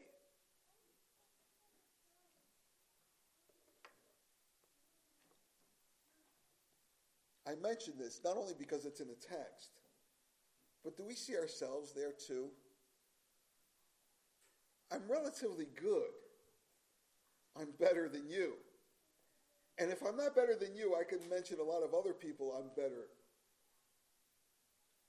I 7.47 7.55
mention 7.63 7.95
this 7.99 8.21
not 8.25 8.37
only 8.37 8.55
because 8.59 8.85
it's 8.85 9.01
in 9.01 9.09
the 9.09 9.15
text, 9.15 9.71
but 10.85 10.97
do 10.97 11.05
we 11.05 11.15
see 11.15 11.37
ourselves 11.37 11.93
there 11.93 12.13
too? 12.13 12.49
I'm 14.93 15.03
relatively 15.09 15.69
good. 15.81 16.11
I'm 17.59 17.69
better 17.79 18.09
than 18.09 18.29
you. 18.29 18.55
And 19.79 19.91
if 19.91 20.03
I'm 20.03 20.17
not 20.17 20.35
better 20.35 20.55
than 20.55 20.75
you, 20.75 20.97
I 20.99 21.05
can 21.05 21.19
mention 21.29 21.59
a 21.61 21.63
lot 21.63 21.83
of 21.83 21.93
other 21.95 22.13
people 22.13 22.55
I'm 22.57 22.71
better. 22.75 23.09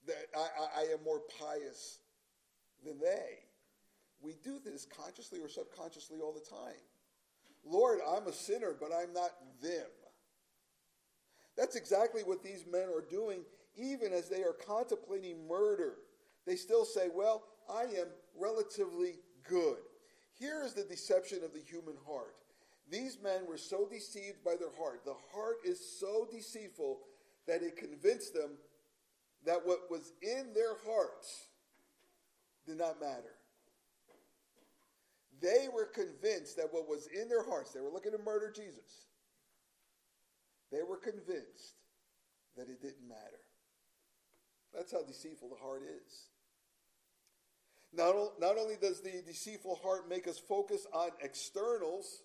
That 0.06 0.26
I, 0.36 0.40
I, 0.40 0.82
I 0.82 0.84
am 0.94 1.04
more 1.04 1.22
pious 1.40 2.00
than 2.86 3.00
they. 3.00 3.40
We 4.22 4.36
do 4.44 4.60
this 4.64 4.86
consciously 4.86 5.40
or 5.40 5.48
subconsciously 5.48 6.20
all 6.22 6.34
the 6.34 6.40
time. 6.40 6.82
Lord, 7.66 8.00
I'm 8.08 8.28
a 8.28 8.34
sinner, 8.34 8.76
but 8.80 8.92
I'm 8.92 9.14
not 9.14 9.32
them. 9.62 9.88
That's 11.58 11.76
exactly 11.76 12.22
what 12.22 12.44
these 12.44 12.66
men 12.72 12.88
are 12.96 13.02
doing, 13.02 13.42
even 13.76 14.14
as 14.14 14.30
they 14.30 14.44
are 14.44 14.54
contemplating 14.54 15.48
murder. 15.48 15.96
They 16.46 16.56
still 16.56 16.86
say, 16.86 17.08
Well, 17.14 17.44
I 17.70 17.84
am 17.84 18.08
relatively 18.40 19.16
good. 19.44 19.78
Here 20.40 20.62
is 20.64 20.74
the 20.74 20.84
deception 20.84 21.40
of 21.44 21.54
the 21.54 21.60
human 21.60 21.96
heart. 22.08 22.36
These 22.90 23.18
men 23.22 23.42
were 23.48 23.58
so 23.58 23.88
deceived 23.92 24.44
by 24.46 24.56
their 24.56 24.72
heart. 24.80 25.04
The 25.04 25.16
heart 25.34 25.58
is 25.66 25.80
so 26.00 26.28
deceitful 26.32 27.00
that 27.48 27.64
it 27.64 27.76
convinced 27.76 28.34
them 28.34 28.52
that 29.46 29.66
what 29.66 29.90
was 29.90 30.14
in 30.22 30.54
their 30.54 30.76
hearts 30.86 31.48
did 32.66 32.78
not 32.78 33.02
matter. 33.02 33.36
They 35.42 35.68
were 35.74 35.86
convinced 35.86 36.58
that 36.58 36.72
what 36.72 36.88
was 36.88 37.08
in 37.08 37.30
their 37.30 37.44
hearts, 37.44 37.72
they 37.72 37.82
were 37.82 37.92
looking 37.92 38.12
to 38.12 38.18
murder 38.18 38.52
Jesus. 38.52 39.07
They 40.78 40.84
were 40.84 40.98
convinced 40.98 41.74
that 42.56 42.70
it 42.70 42.80
didn't 42.80 43.10
matter. 43.10 43.42
That's 44.76 44.92
how 44.92 45.02
deceitful 45.02 45.50
the 45.50 45.56
heart 45.56 45.82
is. 45.82 46.30
Not, 47.92 48.14
not 48.40 48.60
only 48.60 48.76
does 48.80 49.02
the 49.02 49.24
deceitful 49.26 49.80
heart 49.82 50.08
make 50.08 50.28
us 50.28 50.38
focus 50.38 50.86
on 50.94 51.10
externals, 51.24 52.22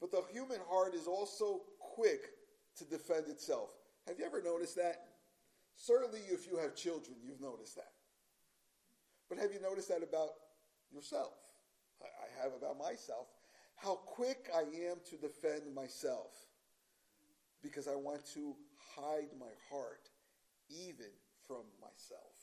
but 0.00 0.10
the 0.10 0.22
human 0.32 0.58
heart 0.68 0.96
is 0.96 1.06
also 1.06 1.60
quick 1.78 2.22
to 2.78 2.84
defend 2.84 3.28
itself. 3.28 3.68
Have 4.08 4.18
you 4.18 4.24
ever 4.24 4.42
noticed 4.42 4.74
that? 4.74 5.10
Certainly, 5.76 6.22
if 6.28 6.48
you 6.50 6.58
have 6.58 6.74
children, 6.74 7.14
you've 7.24 7.40
noticed 7.40 7.76
that. 7.76 7.92
But 9.28 9.38
have 9.38 9.52
you 9.52 9.60
noticed 9.60 9.90
that 9.90 10.02
about 10.02 10.30
yourself? 10.92 11.34
I 12.02 12.42
have 12.42 12.52
about 12.52 12.78
myself. 12.78 13.28
How 13.76 13.94
quick 13.94 14.50
I 14.52 14.62
am 14.62 14.96
to 15.10 15.16
defend 15.16 15.72
myself 15.72 16.49
because 17.62 17.88
I 17.88 17.94
want 17.94 18.24
to 18.34 18.54
hide 18.96 19.28
my 19.38 19.52
heart 19.70 20.08
even 20.68 21.10
from 21.46 21.64
myself. 21.80 22.34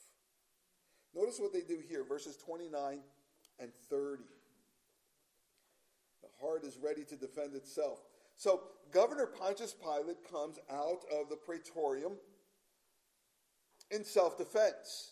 Notice 1.16 1.40
what 1.40 1.54
they 1.54 1.62
do 1.62 1.80
here, 1.88 2.04
verses 2.04 2.38
29 2.38 3.00
and 3.60 3.72
30. 3.90 4.24
The 6.22 6.46
heart 6.46 6.64
is 6.64 6.78
ready 6.78 7.04
to 7.06 7.16
defend 7.16 7.56
itself. 7.56 8.00
So, 8.36 8.62
Governor 8.92 9.26
Pontius 9.26 9.74
Pilate 9.74 10.30
comes 10.32 10.60
out 10.72 11.04
of 11.12 11.30
the 11.30 11.36
praetorium 11.36 12.14
in 13.92 14.04
self 14.04 14.38
defense. 14.38 15.12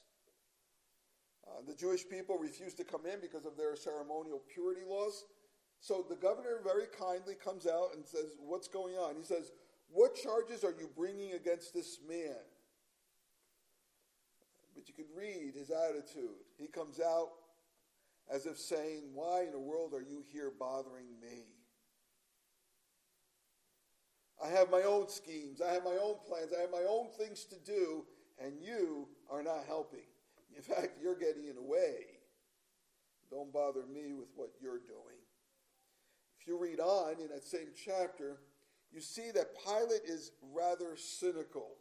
Uh, 1.48 1.62
the 1.68 1.74
Jewish 1.74 2.08
people 2.08 2.38
refuse 2.38 2.74
to 2.76 2.84
come 2.84 3.06
in 3.06 3.20
because 3.22 3.46
of 3.46 3.58
their 3.58 3.76
ceremonial 3.76 4.42
purity 4.54 4.82
laws. 4.88 5.26
So 5.80 6.06
the 6.08 6.16
governor 6.16 6.60
very 6.64 6.86
kindly 7.00 7.36
comes 7.36 7.68
out 7.68 7.90
and 7.96 8.06
says, 8.06 8.38
What's 8.40 8.68
going 8.68 8.96
on? 8.96 9.16
He 9.16 9.24
says, 9.24 9.52
What 9.96 10.14
charges 10.14 10.66
are 10.66 10.74
you 10.78 10.90
bringing 10.94 11.32
against 11.32 11.74
this 11.74 12.00
man? 12.06 12.36
But 14.76 14.90
you 14.90 14.94
can 14.94 15.06
read 15.18 15.54
his 15.56 15.72
attitude. 15.72 16.36
He 16.58 16.68
comes 16.68 17.00
out 17.00 17.30
as 18.30 18.46
if 18.46 18.58
saying, 18.58 19.04
Why 19.14 19.44
in 19.44 19.54
the 19.54 19.60
world 19.60 19.94
are 19.94 20.02
you 20.02 20.22
here 20.34 20.52
bothering 20.60 21.08
me? 21.22 21.46
I 24.44 24.50
have 24.50 24.70
my 24.70 24.82
own 24.82 25.08
schemes, 25.08 25.62
I 25.62 25.72
have 25.72 25.86
my 25.86 25.98
own 26.04 26.16
plans, 26.28 26.52
I 26.56 26.60
have 26.60 26.72
my 26.72 26.86
own 26.90 27.08
things 27.18 27.46
to 27.46 27.56
do, 27.66 28.04
and 28.38 28.52
you 28.62 29.08
are 29.32 29.42
not 29.42 29.64
helping. 29.66 30.04
In 30.58 30.62
fact, 30.62 30.98
you're 31.02 31.18
getting 31.18 31.48
in 31.48 31.56
the 31.56 31.64
way. 31.64 32.04
Don't 33.32 33.54
bother 33.54 33.86
me 33.86 34.12
with 34.12 34.28
what 34.36 34.50
you're 34.62 34.80
doing. 34.80 35.24
If 36.38 36.48
you 36.48 36.62
read 36.62 36.82
on 36.82 37.22
in 37.22 37.30
that 37.30 37.46
same 37.46 37.70
chapter, 37.82 38.40
you 38.92 39.02
see 39.02 39.32
that 39.32 39.48
Pilate 39.64 40.04
is 40.06 40.32
rather 40.54 40.96
cynical. 40.96 41.72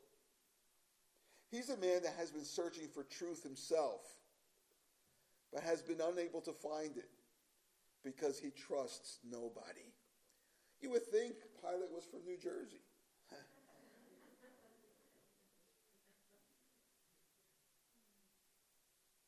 He's 1.51 1.71
a 1.71 1.77
man 1.77 2.03
that 2.03 2.15
has 2.19 2.31
been 2.31 2.45
searching 2.45 2.89
for 2.89 3.05
truth 3.05 3.43
himself 3.43 4.01
but 5.55 5.63
has 5.63 5.81
been 5.81 6.01
unable 6.01 6.41
to 6.41 6.53
find 6.53 6.97
it 6.97 7.09
because 8.03 8.41
he 8.41 8.51
trusts 8.51 9.21
nobody. 9.31 9.87
You 10.81 10.91
would 10.91 11.07
think 11.07 11.35
Pilate 11.63 11.93
was 11.95 12.05
from 12.05 12.25
New 12.27 12.37
Jersey. 12.37 12.83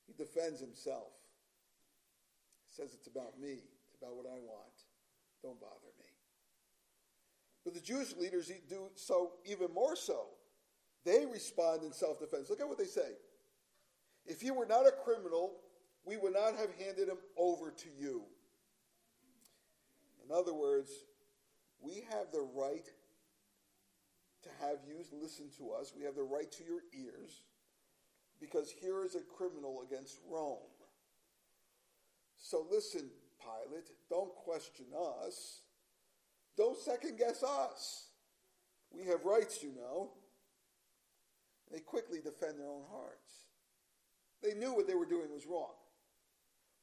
he 0.09 0.13
defends 0.19 0.61
himself. 0.61 1.13
He 2.67 2.75
says 2.75 2.93
it's 2.93 3.07
about 3.07 3.39
me, 3.41 3.63
it's 3.87 3.97
about 4.03 4.17
what 4.17 4.27
I 4.27 4.41
want. 4.41 4.83
Don't 5.43 5.61
bother. 5.61 5.96
But 7.67 7.75
the 7.75 7.81
Jewish 7.81 8.15
leaders 8.17 8.53
do 8.69 8.85
so 8.95 9.33
even 9.45 9.75
more 9.75 9.97
so. 9.97 10.29
They 11.05 11.27
respond 11.27 11.83
in 11.83 11.93
self 11.93 12.21
defense. 12.21 12.49
Look 12.49 12.61
at 12.61 12.69
what 12.69 12.79
they 12.79 12.85
say. 12.85 13.11
If 14.25 14.45
you 14.45 14.55
were 14.55 14.67
not 14.67 14.87
a 14.87 14.93
criminal, 14.93 15.51
we 16.05 16.17
would 16.17 16.33
not 16.33 16.55
have 16.55 16.71
handed 16.79 17.09
him 17.09 17.19
over 17.37 17.73
to 17.73 17.89
you. 17.99 18.23
In 20.25 20.33
other 20.33 20.55
words, 20.55 20.93
we 21.81 22.05
have 22.09 22.31
the 22.33 22.47
right 22.55 22.87
to 24.45 24.49
have 24.61 24.79
you 24.87 25.05
listen 25.21 25.47
to 25.59 25.73
us. 25.73 25.93
We 25.97 26.05
have 26.05 26.15
the 26.15 26.23
right 26.23 26.51
to 26.53 26.65
your 26.65 26.83
ears 26.97 27.43
because 28.41 28.71
here 28.71 29.05
is 29.05 29.17
a 29.17 29.23
criminal 29.37 29.85
against 29.85 30.21
Rome. 30.31 30.59
So 32.37 32.65
listen, 32.71 33.11
Pilate, 33.41 33.91
don't 34.09 34.33
question 34.37 34.87
us. 35.27 35.63
Don't 36.57 36.79
second 36.79 37.19
guess 37.19 37.43
us. 37.43 38.09
We 38.91 39.05
have 39.05 39.25
rights, 39.25 39.63
you 39.63 39.73
know. 39.75 40.11
They 41.71 41.81
quickly 41.81 42.21
defend 42.23 42.59
their 42.59 42.69
own 42.69 42.85
hearts. 42.91 43.47
They 44.43 44.55
knew 44.55 44.73
what 44.73 44.87
they 44.87 44.95
were 44.95 45.07
doing 45.07 45.33
was 45.33 45.47
wrong, 45.47 45.75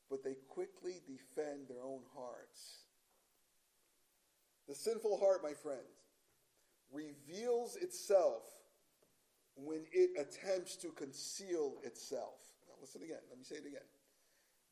but 0.10 0.24
they 0.24 0.36
quickly 0.50 1.02
defend 1.08 1.68
their 1.70 1.84
own 1.84 2.02
hearts. 2.16 2.84
The 4.68 4.76
sinful 4.76 5.18
heart, 5.20 5.42
my 5.44 5.54
friends, 5.54 5.82
reveals 6.92 7.76
itself 7.76 8.44
when 9.56 9.86
it 9.92 10.12
attempts 10.20 10.76
to 10.78 10.90
conceal 10.90 11.76
itself. 11.84 12.40
Now, 12.68 12.76
listen 12.82 13.04
again. 13.04 13.20
Let 13.30 13.38
me 13.38 13.44
say 13.44 13.56
it 13.56 13.68
again. 13.68 13.88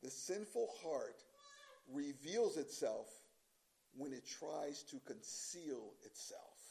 The 0.02 0.10
sinful 0.10 0.68
heart 0.82 1.22
reveals 1.92 2.56
itself 2.56 3.06
when 3.96 4.12
it 4.12 4.26
tries 4.26 4.82
to 4.84 5.00
conceal 5.06 5.92
itself. 6.04 6.62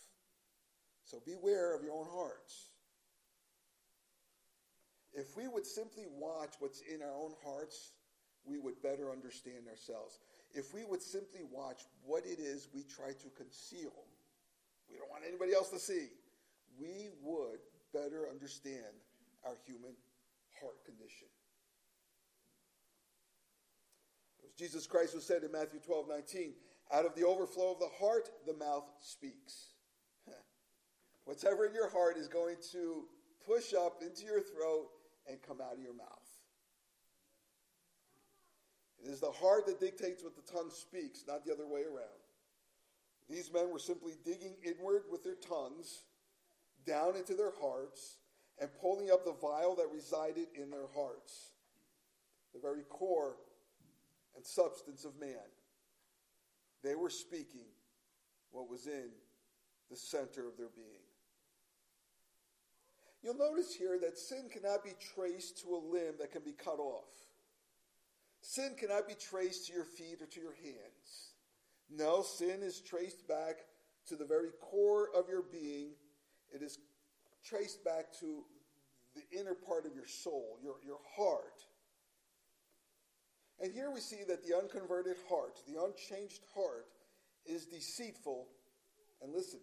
So 1.03 1.21
beware 1.25 1.75
of 1.75 1.83
your 1.83 1.93
own 1.93 2.07
hearts. 2.09 2.69
If 5.13 5.35
we 5.35 5.47
would 5.47 5.65
simply 5.65 6.05
watch 6.09 6.55
what's 6.59 6.81
in 6.81 7.01
our 7.01 7.15
own 7.15 7.33
hearts, 7.43 7.91
we 8.45 8.57
would 8.57 8.81
better 8.81 9.11
understand 9.11 9.67
ourselves. 9.69 10.19
If 10.53 10.73
we 10.73 10.83
would 10.85 11.01
simply 11.01 11.41
watch 11.51 11.81
what 12.03 12.25
it 12.25 12.39
is 12.39 12.69
we 12.73 12.83
try 12.83 13.11
to 13.11 13.29
conceal, 13.35 13.93
we 14.89 14.97
don't 14.97 15.09
want 15.09 15.23
anybody 15.27 15.53
else 15.53 15.69
to 15.69 15.79
see, 15.79 16.07
we 16.79 17.09
would 17.21 17.59
better 17.93 18.27
understand 18.29 18.95
our 19.45 19.55
human 19.65 19.91
heart 20.59 20.83
condition. 20.85 21.27
As 24.45 24.51
Jesus 24.53 24.87
Christ 24.87 25.15
was 25.15 25.25
said 25.25 25.43
in 25.43 25.51
Matthew 25.51 25.79
12 25.79 26.07
19, 26.09 26.53
out 26.93 27.05
of 27.05 27.15
the 27.15 27.25
overflow 27.25 27.71
of 27.71 27.79
the 27.79 27.89
heart, 27.99 28.29
the 28.45 28.53
mouth 28.53 28.89
speaks. 29.01 29.67
Whatever 31.25 31.65
in 31.65 31.73
your 31.73 31.89
heart 31.89 32.17
is 32.17 32.27
going 32.27 32.57
to 32.71 33.05
push 33.45 33.73
up 33.73 34.01
into 34.01 34.25
your 34.25 34.41
throat 34.41 34.89
and 35.29 35.41
come 35.41 35.61
out 35.61 35.73
of 35.73 35.79
your 35.81 35.93
mouth. 35.93 36.07
It 39.03 39.09
is 39.09 39.19
the 39.19 39.31
heart 39.31 39.65
that 39.65 39.79
dictates 39.79 40.23
what 40.23 40.35
the 40.35 40.51
tongue 40.51 40.69
speaks, 40.69 41.23
not 41.27 41.45
the 41.45 41.51
other 41.51 41.65
way 41.65 41.81
around. 41.81 42.21
These 43.29 43.51
men 43.51 43.71
were 43.71 43.79
simply 43.79 44.13
digging 44.23 44.55
inward 44.63 45.03
with 45.09 45.23
their 45.23 45.35
tongues 45.35 46.03
down 46.85 47.15
into 47.15 47.33
their 47.33 47.53
hearts 47.59 48.17
and 48.59 48.69
pulling 48.79 49.09
up 49.09 49.25
the 49.25 49.33
vial 49.33 49.75
that 49.75 49.87
resided 49.91 50.47
in 50.53 50.69
their 50.69 50.87
hearts, 50.93 51.51
the 52.53 52.59
very 52.59 52.83
core 52.83 53.37
and 54.35 54.45
substance 54.45 55.05
of 55.05 55.19
man. 55.19 55.49
They 56.83 56.95
were 56.95 57.09
speaking 57.09 57.67
what 58.51 58.69
was 58.69 58.87
in 58.87 59.09
the 59.89 59.95
center 59.95 60.47
of 60.47 60.57
their 60.57 60.69
being. 60.75 61.05
You'll 63.23 63.37
notice 63.37 63.75
here 63.75 63.99
that 64.01 64.17
sin 64.17 64.49
cannot 64.51 64.83
be 64.83 64.91
traced 65.15 65.61
to 65.61 65.75
a 65.75 65.81
limb 65.93 66.15
that 66.19 66.31
can 66.31 66.41
be 66.41 66.53
cut 66.53 66.79
off. 66.79 67.09
Sin 68.41 68.71
cannot 68.77 69.07
be 69.07 69.13
traced 69.13 69.67
to 69.67 69.73
your 69.73 69.85
feet 69.85 70.21
or 70.21 70.25
to 70.25 70.39
your 70.39 70.55
hands. 70.55 71.33
No, 71.89 72.23
sin 72.23 72.63
is 72.63 72.81
traced 72.81 73.27
back 73.27 73.57
to 74.07 74.15
the 74.15 74.25
very 74.25 74.49
core 74.59 75.09
of 75.15 75.27
your 75.29 75.43
being. 75.43 75.91
It 76.51 76.63
is 76.63 76.79
traced 77.45 77.83
back 77.83 78.11
to 78.19 78.43
the 79.13 79.39
inner 79.39 79.53
part 79.53 79.85
of 79.85 79.93
your 79.93 80.07
soul, 80.07 80.57
your, 80.63 80.75
your 80.83 80.99
heart. 81.15 81.65
And 83.61 83.71
here 83.71 83.91
we 83.91 83.99
see 83.99 84.23
that 84.27 84.43
the 84.45 84.57
unconverted 84.57 85.17
heart, 85.29 85.59
the 85.67 85.81
unchanged 85.83 86.41
heart, 86.55 86.87
is 87.45 87.65
deceitful. 87.65 88.47
And 89.21 89.31
listen, 89.31 89.59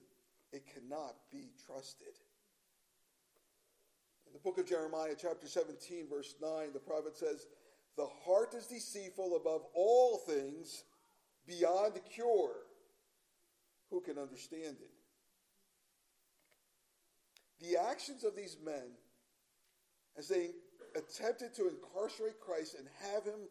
it 0.52 0.62
cannot 0.72 1.16
be 1.32 1.50
trusted. 1.66 2.14
In 4.26 4.32
the 4.32 4.38
book 4.38 4.58
of 4.58 4.66
Jeremiah, 4.66 5.14
chapter 5.20 5.48
17, 5.48 6.06
verse 6.08 6.36
9, 6.40 6.68
the 6.72 6.78
prophet 6.78 7.16
says, 7.16 7.46
The 7.96 8.06
heart 8.24 8.54
is 8.54 8.66
deceitful 8.66 9.36
above 9.36 9.62
all 9.74 10.18
things, 10.18 10.84
beyond 11.46 11.94
cure. 12.14 12.54
Who 13.90 14.00
can 14.00 14.18
understand 14.18 14.76
it? 14.80 14.90
The 17.60 17.80
actions 17.80 18.22
of 18.22 18.36
these 18.36 18.58
men, 18.64 18.92
as 20.16 20.28
they 20.28 20.50
attempted 20.94 21.54
to 21.54 21.68
incarcerate 21.68 22.38
Christ 22.38 22.76
and 22.78 22.86
have 23.02 23.24
him 23.24 23.48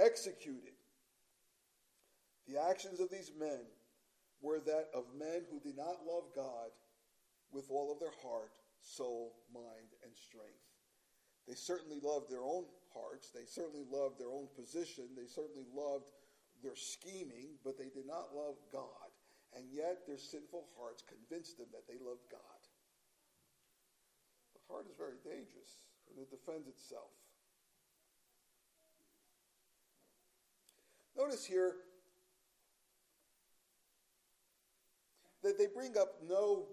executed, 0.00 0.74
the 2.48 2.60
actions 2.60 3.00
of 3.00 3.10
these 3.10 3.30
men 3.38 3.60
were 4.40 4.60
that 4.60 4.88
of 4.94 5.04
men 5.16 5.44
who 5.50 5.60
did 5.60 5.76
not 5.76 6.06
love 6.06 6.24
God 6.34 6.70
with 7.52 7.70
all 7.70 7.92
of 7.92 8.00
their 8.00 8.14
heart 8.22 8.52
soul, 8.80 9.36
mind, 9.52 9.92
and 10.02 10.12
strength. 10.16 10.64
They 11.46 11.54
certainly 11.54 12.00
loved 12.00 12.30
their 12.30 12.44
own 12.44 12.64
hearts. 12.96 13.28
They 13.28 13.44
certainly 13.44 13.84
loved 13.84 14.18
their 14.18 14.32
own 14.32 14.48
position. 14.56 15.12
They 15.16 15.28
certainly 15.28 15.68
loved 15.68 16.08
their 16.64 16.76
scheming, 16.76 17.60
but 17.64 17.76
they 17.76 17.92
did 17.92 18.06
not 18.06 18.32
love 18.32 18.56
God. 18.72 19.12
And 19.52 19.68
yet 19.68 20.06
their 20.06 20.18
sinful 20.18 20.64
hearts 20.78 21.04
convinced 21.04 21.58
them 21.58 21.68
that 21.72 21.84
they 21.88 21.98
loved 22.00 22.24
God. 22.30 22.60
The 24.56 24.64
heart 24.70 24.86
is 24.88 24.96
very 24.96 25.18
dangerous 25.20 25.84
when 26.06 26.22
it 26.22 26.30
defends 26.30 26.68
itself. 26.68 27.10
Notice 31.20 31.44
here 31.44 31.74
that 35.42 35.58
they 35.58 35.66
bring 35.66 35.98
up 35.98 36.14
no 36.28 36.66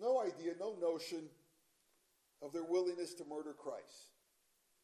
no 0.00 0.20
idea, 0.22 0.52
no 0.58 0.74
notion 0.80 1.24
of 2.40 2.52
their 2.52 2.64
willingness 2.64 3.12
to 3.14 3.24
murder 3.24 3.52
Christ. 3.52 4.12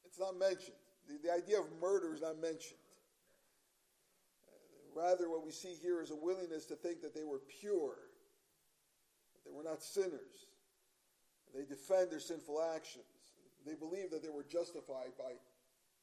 It's 0.05 0.19
not 0.19 0.39
mentioned. 0.39 0.77
The, 1.09 1.19
the 1.29 1.33
idea 1.33 1.59
of 1.59 1.67
murder 1.81 2.13
is 2.13 2.21
not 2.21 2.41
mentioned. 2.41 2.79
Uh, 4.47 5.01
rather, 5.01 5.31
what 5.31 5.45
we 5.47 5.51
see 5.51 5.75
here 5.81 6.03
is 6.03 6.11
a 6.11 6.17
willingness 6.17 6.67
to 6.67 6.77
think 6.77 7.01
that 7.01 7.15
they 7.15 7.25
were 7.25 7.41
pure, 7.61 7.97
that 9.33 9.51
they 9.51 9.57
were 9.57 9.65
not 9.65 9.83
sinners. 9.83 10.47
They 11.55 11.65
defend 11.65 12.11
their 12.11 12.21
sinful 12.21 12.63
actions. 12.77 13.05
They 13.67 13.75
believe 13.75 14.11
that 14.11 14.23
they 14.23 14.29
were 14.29 14.45
justified 14.45 15.17
by 15.19 15.33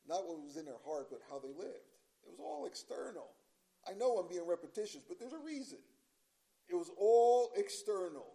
not 0.09 0.27
what 0.27 0.43
was 0.43 0.57
in 0.57 0.65
their 0.65 0.81
heart, 0.83 1.07
but 1.11 1.21
how 1.29 1.37
they 1.39 1.53
lived. 1.53 1.94
It 2.25 2.31
was 2.31 2.39
all 2.39 2.65
external. 2.65 3.29
I 3.87 3.93
know 3.93 4.17
I'm 4.17 4.27
being 4.27 4.47
repetitious, 4.47 5.03
but 5.07 5.19
there's 5.19 5.33
a 5.33 5.45
reason. 5.45 5.77
It 6.67 6.75
was 6.75 6.89
all 6.97 7.51
external. 7.55 8.33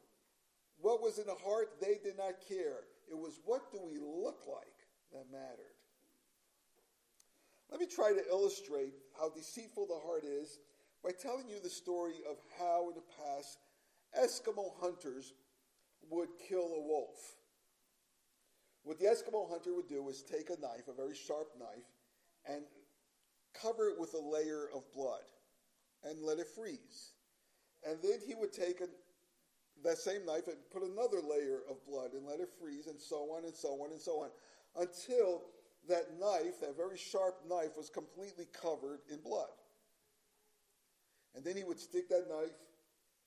What 0.81 1.03
was 1.03 1.19
in 1.19 1.27
the 1.27 1.35
heart, 1.35 1.81
they 1.81 1.99
did 2.03 2.17
not 2.17 2.35
care. 2.49 2.87
It 3.11 3.19
was 3.19 3.41
what 3.45 3.73
do 3.73 3.81
we 3.85 3.99
look 3.99 4.43
like 4.47 4.79
that 5.13 5.31
mattered. 5.31 5.75
Let 7.71 7.81
me 7.81 7.87
try 7.87 8.13
to 8.13 8.29
illustrate 8.29 8.95
how 9.19 9.31
deceitful 9.31 9.87
the 9.87 10.01
heart 10.07 10.25
is 10.25 10.59
by 11.05 11.11
telling 11.11 11.49
you 11.49 11.61
the 11.63 11.71
story 11.71 12.15
of 12.29 12.37
how 12.59 12.89
in 12.89 12.95
the 12.95 13.03
past 13.19 13.59
Eskimo 14.19 14.73
hunters 14.81 15.35
would 16.11 16.29
kill 16.49 16.75
a 16.75 16.81
wolf. 16.81 17.19
What 18.83 18.99
the 18.99 19.07
Eskimo 19.07 19.49
hunter 19.49 19.75
would 19.75 19.89
do 19.89 20.09
is 20.09 20.23
take 20.23 20.51
a 20.51 20.61
knife, 20.61 20.89
a 20.89 20.95
very 20.95 21.15
sharp 21.15 21.49
knife, 21.59 21.87
and 22.49 22.65
cover 23.63 23.89
it 23.89 23.99
with 23.99 24.15
a 24.15 24.19
layer 24.19 24.69
of 24.75 24.83
blood 24.95 25.23
and 26.05 26.23
let 26.23 26.39
it 26.39 26.49
freeze. 26.49 27.13
And 27.87 27.99
then 28.03 28.19
he 28.27 28.35
would 28.35 28.53
take 28.53 28.81
that 29.83 29.99
same 29.99 30.27
knife 30.27 30.47
and 30.47 30.57
put 30.73 30.83
another 30.83 31.21
layer 31.23 31.61
of 31.69 31.85
blood 31.87 32.13
and 32.13 32.27
let 32.27 32.41
it 32.41 32.51
freeze, 32.61 32.87
and 32.87 33.01
so 33.01 33.17
on 33.37 33.45
and 33.45 33.55
so 33.55 33.69
on 33.83 33.93
and 33.93 34.01
so 34.01 34.23
on, 34.23 34.31
until 34.77 35.43
that 35.89 36.19
knife, 36.19 36.61
that 36.61 36.77
very 36.77 36.99
sharp 36.99 37.37
knife, 37.49 37.77
was 37.77 37.89
completely 37.89 38.47
covered 38.61 39.01
in 39.11 39.19
blood. 39.21 39.49
And 41.35 41.45
then 41.45 41.57
he 41.57 41.65
would 41.65 41.81
stick 41.81 42.09
that 42.11 42.29
knife 42.29 42.57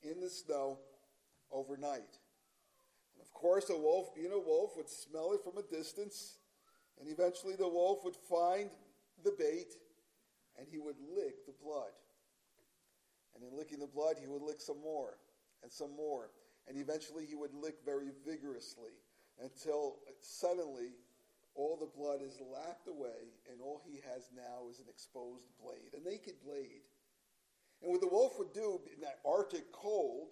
in 0.03 0.19
the 0.19 0.29
snow 0.29 0.77
overnight. 1.51 2.17
And 3.13 3.21
of 3.21 3.31
course, 3.33 3.69
a 3.69 3.77
wolf, 3.77 4.13
being 4.13 4.31
a 4.31 4.39
wolf, 4.39 4.71
would 4.77 4.89
smell 4.89 5.33
it 5.33 5.41
from 5.43 5.57
a 5.57 5.75
distance, 5.75 6.37
and 6.99 7.09
eventually 7.09 7.55
the 7.55 7.67
wolf 7.67 8.03
would 8.03 8.15
find 8.15 8.69
the 9.23 9.33
bait 9.37 9.73
and 10.57 10.67
he 10.69 10.79
would 10.79 10.97
lick 11.15 11.45
the 11.45 11.53
blood. 11.63 11.91
And 13.35 13.43
in 13.43 13.57
licking 13.57 13.79
the 13.79 13.87
blood, 13.87 14.15
he 14.19 14.27
would 14.27 14.41
lick 14.41 14.61
some 14.61 14.81
more 14.81 15.17
and 15.63 15.71
some 15.71 15.95
more 15.95 16.29
and 16.67 16.77
eventually 16.77 17.25
he 17.25 17.35
would 17.35 17.53
lick 17.53 17.75
very 17.85 18.09
vigorously 18.25 18.93
until 19.41 19.97
suddenly 20.19 20.93
all 21.55 21.77
the 21.77 21.97
blood 21.97 22.21
is 22.23 22.41
lapped 22.51 22.87
away, 22.87 23.29
and 23.51 23.61
all 23.61 23.79
he 23.85 23.99
has 24.11 24.29
now 24.35 24.69
is 24.71 24.79
an 24.79 24.85
exposed 24.89 25.45
blade, 25.61 25.93
a 25.93 26.09
naked 26.09 26.35
blade. 26.43 26.81
And 27.81 27.91
what 27.91 28.01
the 28.01 28.07
wolf 28.07 28.39
would 28.39 28.53
do 28.53 28.79
in 28.93 29.01
that 29.01 29.19
Arctic 29.25 29.71
cold 29.71 30.29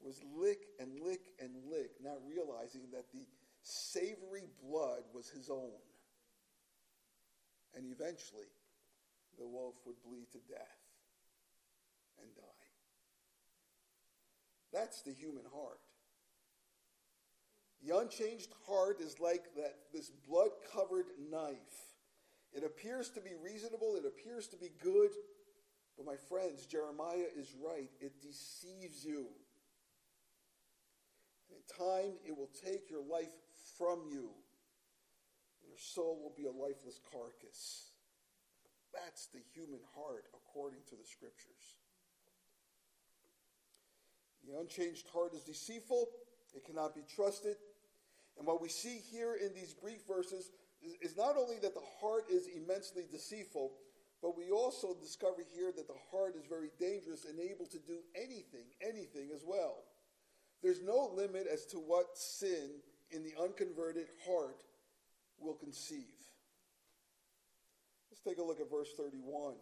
was 0.00 0.22
lick 0.34 0.68
and 0.80 1.00
lick 1.00 1.20
and 1.38 1.50
lick, 1.70 1.90
not 2.02 2.16
realizing 2.26 2.82
that 2.92 3.12
the 3.12 3.26
savory 3.62 4.48
blood 4.64 5.02
was 5.12 5.28
his 5.28 5.50
own. 5.50 5.80
And 7.74 7.84
eventually, 7.86 8.48
the 9.38 9.46
wolf 9.46 9.74
would 9.86 10.02
bleed 10.04 10.30
to 10.32 10.38
death 10.48 10.80
and 12.20 12.34
die. 12.34 12.42
That's 14.72 15.02
the 15.02 15.12
human 15.12 15.44
heart. 15.54 15.80
The 17.84 17.96
unchanged 17.98 18.50
heart 18.66 19.00
is 19.00 19.18
like 19.18 19.54
that 19.56 19.74
this 19.92 20.10
blood-covered 20.28 21.06
knife. 21.30 21.96
It 22.52 22.64
appears 22.64 23.10
to 23.10 23.20
be 23.20 23.30
reasonable, 23.42 23.96
it 23.96 24.04
appears 24.06 24.46
to 24.48 24.56
be 24.56 24.70
good, 24.82 25.10
but 25.96 26.06
my 26.06 26.16
friends, 26.28 26.66
Jeremiah 26.66 27.28
is 27.36 27.54
right. 27.62 27.90
It 28.00 28.22
deceives 28.22 29.04
you. 29.04 29.26
And 31.48 31.58
in 31.58 31.86
time, 31.86 32.12
it 32.26 32.36
will 32.36 32.50
take 32.64 32.88
your 32.90 33.02
life 33.02 33.32
from 33.76 34.04
you. 34.10 34.30
Your 35.66 35.76
soul 35.78 36.18
will 36.22 36.34
be 36.36 36.46
a 36.46 36.50
lifeless 36.50 37.00
carcass. 37.12 37.91
That's 38.94 39.26
the 39.26 39.40
human 39.54 39.80
heart 39.96 40.24
according 40.34 40.80
to 40.90 40.96
the 40.96 41.04
scriptures. 41.04 41.80
The 44.46 44.58
unchanged 44.58 45.06
heart 45.12 45.34
is 45.34 45.42
deceitful, 45.42 46.08
it 46.54 46.64
cannot 46.64 46.94
be 46.94 47.02
trusted. 47.14 47.56
And 48.38 48.46
what 48.46 48.62
we 48.62 48.68
see 48.68 49.00
here 49.10 49.34
in 49.34 49.54
these 49.54 49.74
brief 49.74 50.00
verses 50.08 50.50
is, 51.00 51.16
not 51.16 51.36
only 51.36 51.58
that 51.62 51.74
the 51.74 51.86
heart 52.00 52.24
is 52.30 52.48
immensely 52.48 53.04
deceitful, 53.10 53.72
but 54.20 54.36
we 54.36 54.50
also 54.50 54.94
discover 55.00 55.42
here 55.54 55.72
that 55.76 55.86
the 55.86 56.00
heart 56.10 56.34
is 56.36 56.44
very 56.48 56.70
dangerous 56.78 57.24
and 57.24 57.38
able 57.38 57.66
to 57.66 57.78
do 57.78 57.98
anything, 58.14 58.66
anything 58.80 59.30
as 59.34 59.42
well. 59.46 59.84
There's 60.62 60.82
no 60.82 61.10
limit 61.14 61.46
as 61.52 61.66
to 61.66 61.76
what 61.76 62.16
sin 62.16 62.70
in 63.10 63.22
the 63.22 63.34
unconverted 63.40 64.06
heart 64.26 64.62
will 65.40 65.54
conceive. 65.54 66.21
Take 68.24 68.38
a 68.38 68.42
look 68.42 68.60
at 68.60 68.70
verse 68.70 68.92
31. 68.96 69.54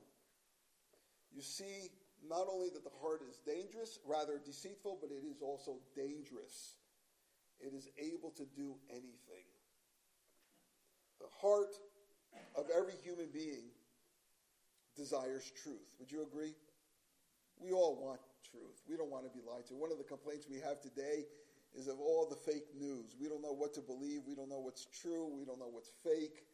You 1.32 1.42
see 1.42 1.90
not 2.28 2.46
only 2.52 2.68
that 2.70 2.84
the 2.84 2.92
heart 3.00 3.22
is 3.28 3.38
dangerous, 3.46 3.98
rather 4.06 4.40
deceitful, 4.44 4.98
but 5.00 5.10
it 5.10 5.24
is 5.24 5.40
also 5.40 5.78
dangerous. 5.96 6.76
It 7.60 7.72
is 7.74 7.88
able 7.98 8.30
to 8.32 8.44
do 8.56 8.74
anything. 8.90 9.48
The 11.20 11.28
heart 11.40 11.74
of 12.56 12.66
every 12.76 12.94
human 13.02 13.28
being 13.32 13.70
desires 14.96 15.50
truth. 15.62 15.96
Would 15.98 16.10
you 16.10 16.22
agree? 16.22 16.54
We 17.58 17.72
all 17.72 17.96
want 18.02 18.20
truth. 18.50 18.80
We 18.88 18.96
don't 18.96 19.10
want 19.10 19.24
to 19.24 19.30
be 19.30 19.44
lied 19.46 19.66
to. 19.68 19.74
One 19.74 19.92
of 19.92 19.98
the 19.98 20.04
complaints 20.04 20.46
we 20.50 20.60
have 20.60 20.80
today 20.80 21.24
is 21.76 21.86
of 21.86 22.00
all 22.00 22.26
the 22.28 22.36
fake 22.36 22.66
news. 22.78 23.14
We 23.20 23.28
don't 23.28 23.42
know 23.42 23.52
what 23.52 23.74
to 23.74 23.80
believe. 23.80 24.22
We 24.26 24.34
don't 24.34 24.48
know 24.48 24.60
what's 24.60 24.86
true. 24.86 25.28
We 25.38 25.44
don't 25.44 25.58
know 25.58 25.70
what's 25.70 25.90
fake. 26.02 26.44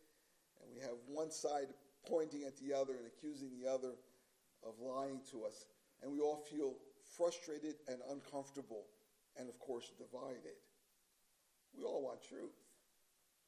And 0.61 0.71
we 0.75 0.81
have 0.81 0.99
one 1.07 1.31
side 1.31 1.69
pointing 2.09 2.45
at 2.45 2.57
the 2.59 2.73
other 2.73 2.95
and 2.95 3.07
accusing 3.07 3.51
the 3.61 3.71
other 3.71 3.93
of 4.63 4.75
lying 4.81 5.21
to 5.31 5.45
us. 5.45 5.67
And 6.03 6.13
we 6.13 6.21
all 6.21 6.37
feel 6.51 6.75
frustrated 7.17 7.77
and 7.89 7.99
uncomfortable 8.11 8.85
and, 9.39 9.49
of 9.49 9.59
course, 9.59 9.93
divided. 9.99 10.57
We 11.77 11.85
all 11.85 12.03
want 12.03 12.23
truth. 12.23 12.57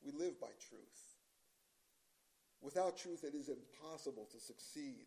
We 0.04 0.12
live 0.12 0.40
by 0.40 0.52
truth. 0.68 1.16
Without 2.60 2.98
truth, 2.98 3.24
it 3.24 3.34
is 3.34 3.48
impossible 3.48 4.28
to 4.32 4.40
succeed. 4.40 5.06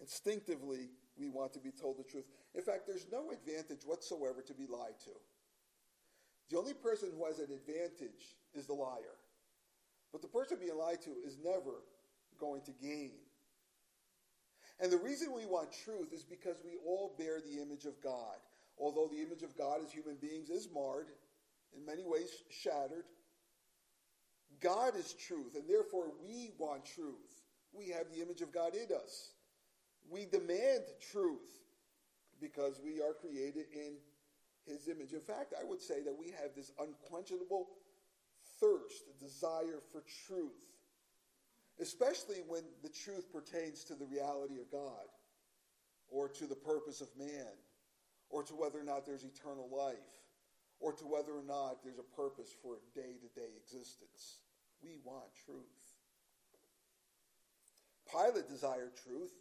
Instinctively, 0.00 0.90
we 1.18 1.28
want 1.28 1.52
to 1.52 1.58
be 1.58 1.70
told 1.70 1.98
the 1.98 2.04
truth. 2.04 2.24
In 2.54 2.62
fact, 2.62 2.86
there's 2.86 3.06
no 3.12 3.30
advantage 3.30 3.82
whatsoever 3.84 4.40
to 4.42 4.54
be 4.54 4.66
lied 4.66 4.98
to. 5.04 5.10
The 6.50 6.58
only 6.58 6.74
person 6.74 7.10
who 7.16 7.26
has 7.26 7.38
an 7.38 7.52
advantage 7.52 8.36
is 8.54 8.66
the 8.66 8.72
liar. 8.72 9.18
But 10.12 10.22
the 10.22 10.28
person 10.28 10.58
being 10.60 10.76
lied 10.76 11.00
to 11.02 11.10
is 11.24 11.36
never 11.44 11.82
going 12.40 12.62
to 12.62 12.72
gain. 12.72 13.12
And 14.80 14.90
the 14.90 14.98
reason 14.98 15.32
we 15.34 15.44
want 15.44 15.68
truth 15.84 16.12
is 16.12 16.22
because 16.22 16.56
we 16.64 16.78
all 16.86 17.14
bear 17.18 17.40
the 17.40 17.62
image 17.62 17.84
of 17.84 18.00
God. 18.02 18.36
Although 18.78 19.08
the 19.12 19.20
image 19.20 19.42
of 19.42 19.56
God 19.56 19.80
as 19.84 19.92
human 19.92 20.16
beings 20.16 20.48
is 20.48 20.68
marred, 20.72 21.08
in 21.76 21.84
many 21.84 22.02
ways 22.04 22.30
shattered, 22.48 23.04
God 24.60 24.96
is 24.96 25.12
truth, 25.12 25.54
and 25.54 25.68
therefore 25.68 26.12
we 26.26 26.50
want 26.58 26.84
truth. 26.84 27.44
We 27.72 27.88
have 27.90 28.06
the 28.14 28.22
image 28.22 28.40
of 28.40 28.52
God 28.52 28.74
in 28.74 28.94
us. 28.94 29.32
We 30.10 30.24
demand 30.24 30.82
truth 31.12 31.60
because 32.40 32.80
we 32.82 33.00
are 33.00 33.12
created 33.12 33.66
in 33.72 33.92
his 34.66 34.88
image. 34.88 35.12
In 35.12 35.20
fact, 35.20 35.54
I 35.58 35.64
would 35.64 35.80
say 35.80 36.02
that 36.02 36.16
we 36.18 36.30
have 36.30 36.54
this 36.56 36.72
unquenchable 36.78 37.68
thirst, 38.58 39.18
desire 39.20 39.80
for 39.92 40.02
truth, 40.26 40.69
especially 41.80 42.42
when 42.46 42.62
the 42.82 42.88
truth 42.88 43.32
pertains 43.32 43.84
to 43.84 43.94
the 43.94 44.04
reality 44.04 44.60
of 44.60 44.70
God 44.70 45.08
or 46.08 46.28
to 46.28 46.46
the 46.46 46.54
purpose 46.54 47.00
of 47.00 47.08
man 47.18 47.54
or 48.28 48.42
to 48.42 48.54
whether 48.54 48.78
or 48.78 48.84
not 48.84 49.06
there's 49.06 49.24
eternal 49.24 49.68
life 49.74 49.96
or 50.78 50.92
to 50.92 51.04
whether 51.04 51.32
or 51.32 51.44
not 51.46 51.82
there's 51.82 51.98
a 51.98 52.16
purpose 52.16 52.54
for 52.62 52.76
day 52.94 53.16
to 53.20 53.40
day 53.40 53.48
existence. 53.56 54.38
We 54.82 54.96
want 55.04 55.26
truth. 55.44 55.58
Pilate 58.10 58.48
desired 58.48 58.92
truth. 59.04 59.32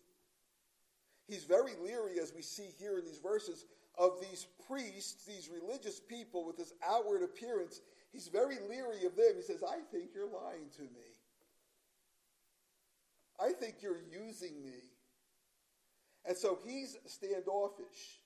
He's 1.28 1.44
very 1.44 1.72
leery, 1.84 2.20
as 2.20 2.34
we 2.36 2.42
see 2.42 2.70
here 2.80 2.98
in 2.98 3.06
these 3.06 3.20
verses, 3.20 3.66
of 3.98 4.20
these 4.20 4.48
priests, 4.68 5.26
these 5.26 5.50
religious 5.50 6.00
people 6.00 6.46
with 6.46 6.58
this 6.58 6.74
outward 6.88 7.24
appearance. 7.24 7.82
He's 8.12 8.28
very 8.28 8.58
leery 8.70 9.06
of 9.06 9.16
them. 9.16 9.34
He 9.36 9.42
says, 9.42 9.64
I 9.64 9.80
think 9.92 10.10
you're 10.14 10.26
lying 10.26 10.70
to 10.78 10.82
me. 10.82 11.19
I 13.42 13.52
think 13.54 13.76
you're 13.82 14.02
using 14.12 14.64
me. 14.64 14.82
And 16.26 16.38
so 16.38 16.60
he's 16.66 16.98
standoffish. 17.06 18.20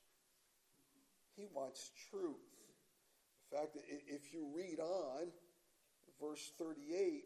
He 1.35 1.45
wants 1.53 1.91
truth. 2.09 2.35
In 3.51 3.59
fact, 3.59 3.77
if 4.07 4.33
you 4.33 4.47
read 4.55 4.79
on, 4.79 5.27
verse 6.19 6.51
38, 6.57 7.23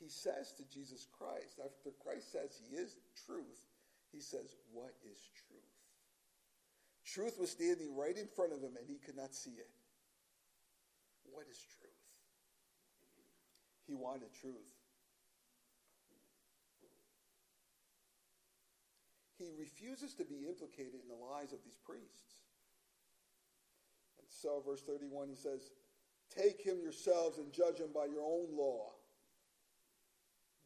he 0.00 0.08
says 0.08 0.52
to 0.56 0.64
Jesus 0.72 1.06
Christ, 1.16 1.60
after 1.62 1.90
Christ 2.02 2.32
says 2.32 2.60
he 2.68 2.76
is 2.76 2.96
truth, 3.26 3.68
he 4.12 4.20
says, 4.20 4.56
What 4.72 4.94
is 5.04 5.18
truth? 5.46 5.60
Truth 7.04 7.38
was 7.38 7.50
standing 7.50 7.96
right 7.96 8.16
in 8.16 8.26
front 8.26 8.52
of 8.52 8.60
him 8.60 8.72
and 8.78 8.88
he 8.88 8.98
could 8.98 9.16
not 9.16 9.34
see 9.34 9.50
it. 9.50 9.70
What 11.30 11.46
is 11.50 11.58
truth? 11.78 11.90
He 13.86 13.94
wanted 13.94 14.32
truth. 14.40 14.79
He 19.40 19.48
refuses 19.58 20.12
to 20.14 20.24
be 20.24 20.44
implicated 20.46 21.00
in 21.00 21.08
the 21.08 21.14
lies 21.14 21.54
of 21.54 21.64
these 21.64 21.78
priests. 21.82 22.44
And 24.18 24.28
so, 24.28 24.62
verse 24.64 24.82
31, 24.82 25.30
he 25.30 25.34
says, 25.34 25.70
Take 26.28 26.60
him 26.60 26.76
yourselves 26.82 27.38
and 27.38 27.50
judge 27.50 27.80
him 27.80 27.88
by 27.94 28.04
your 28.04 28.20
own 28.20 28.54
law. 28.54 28.90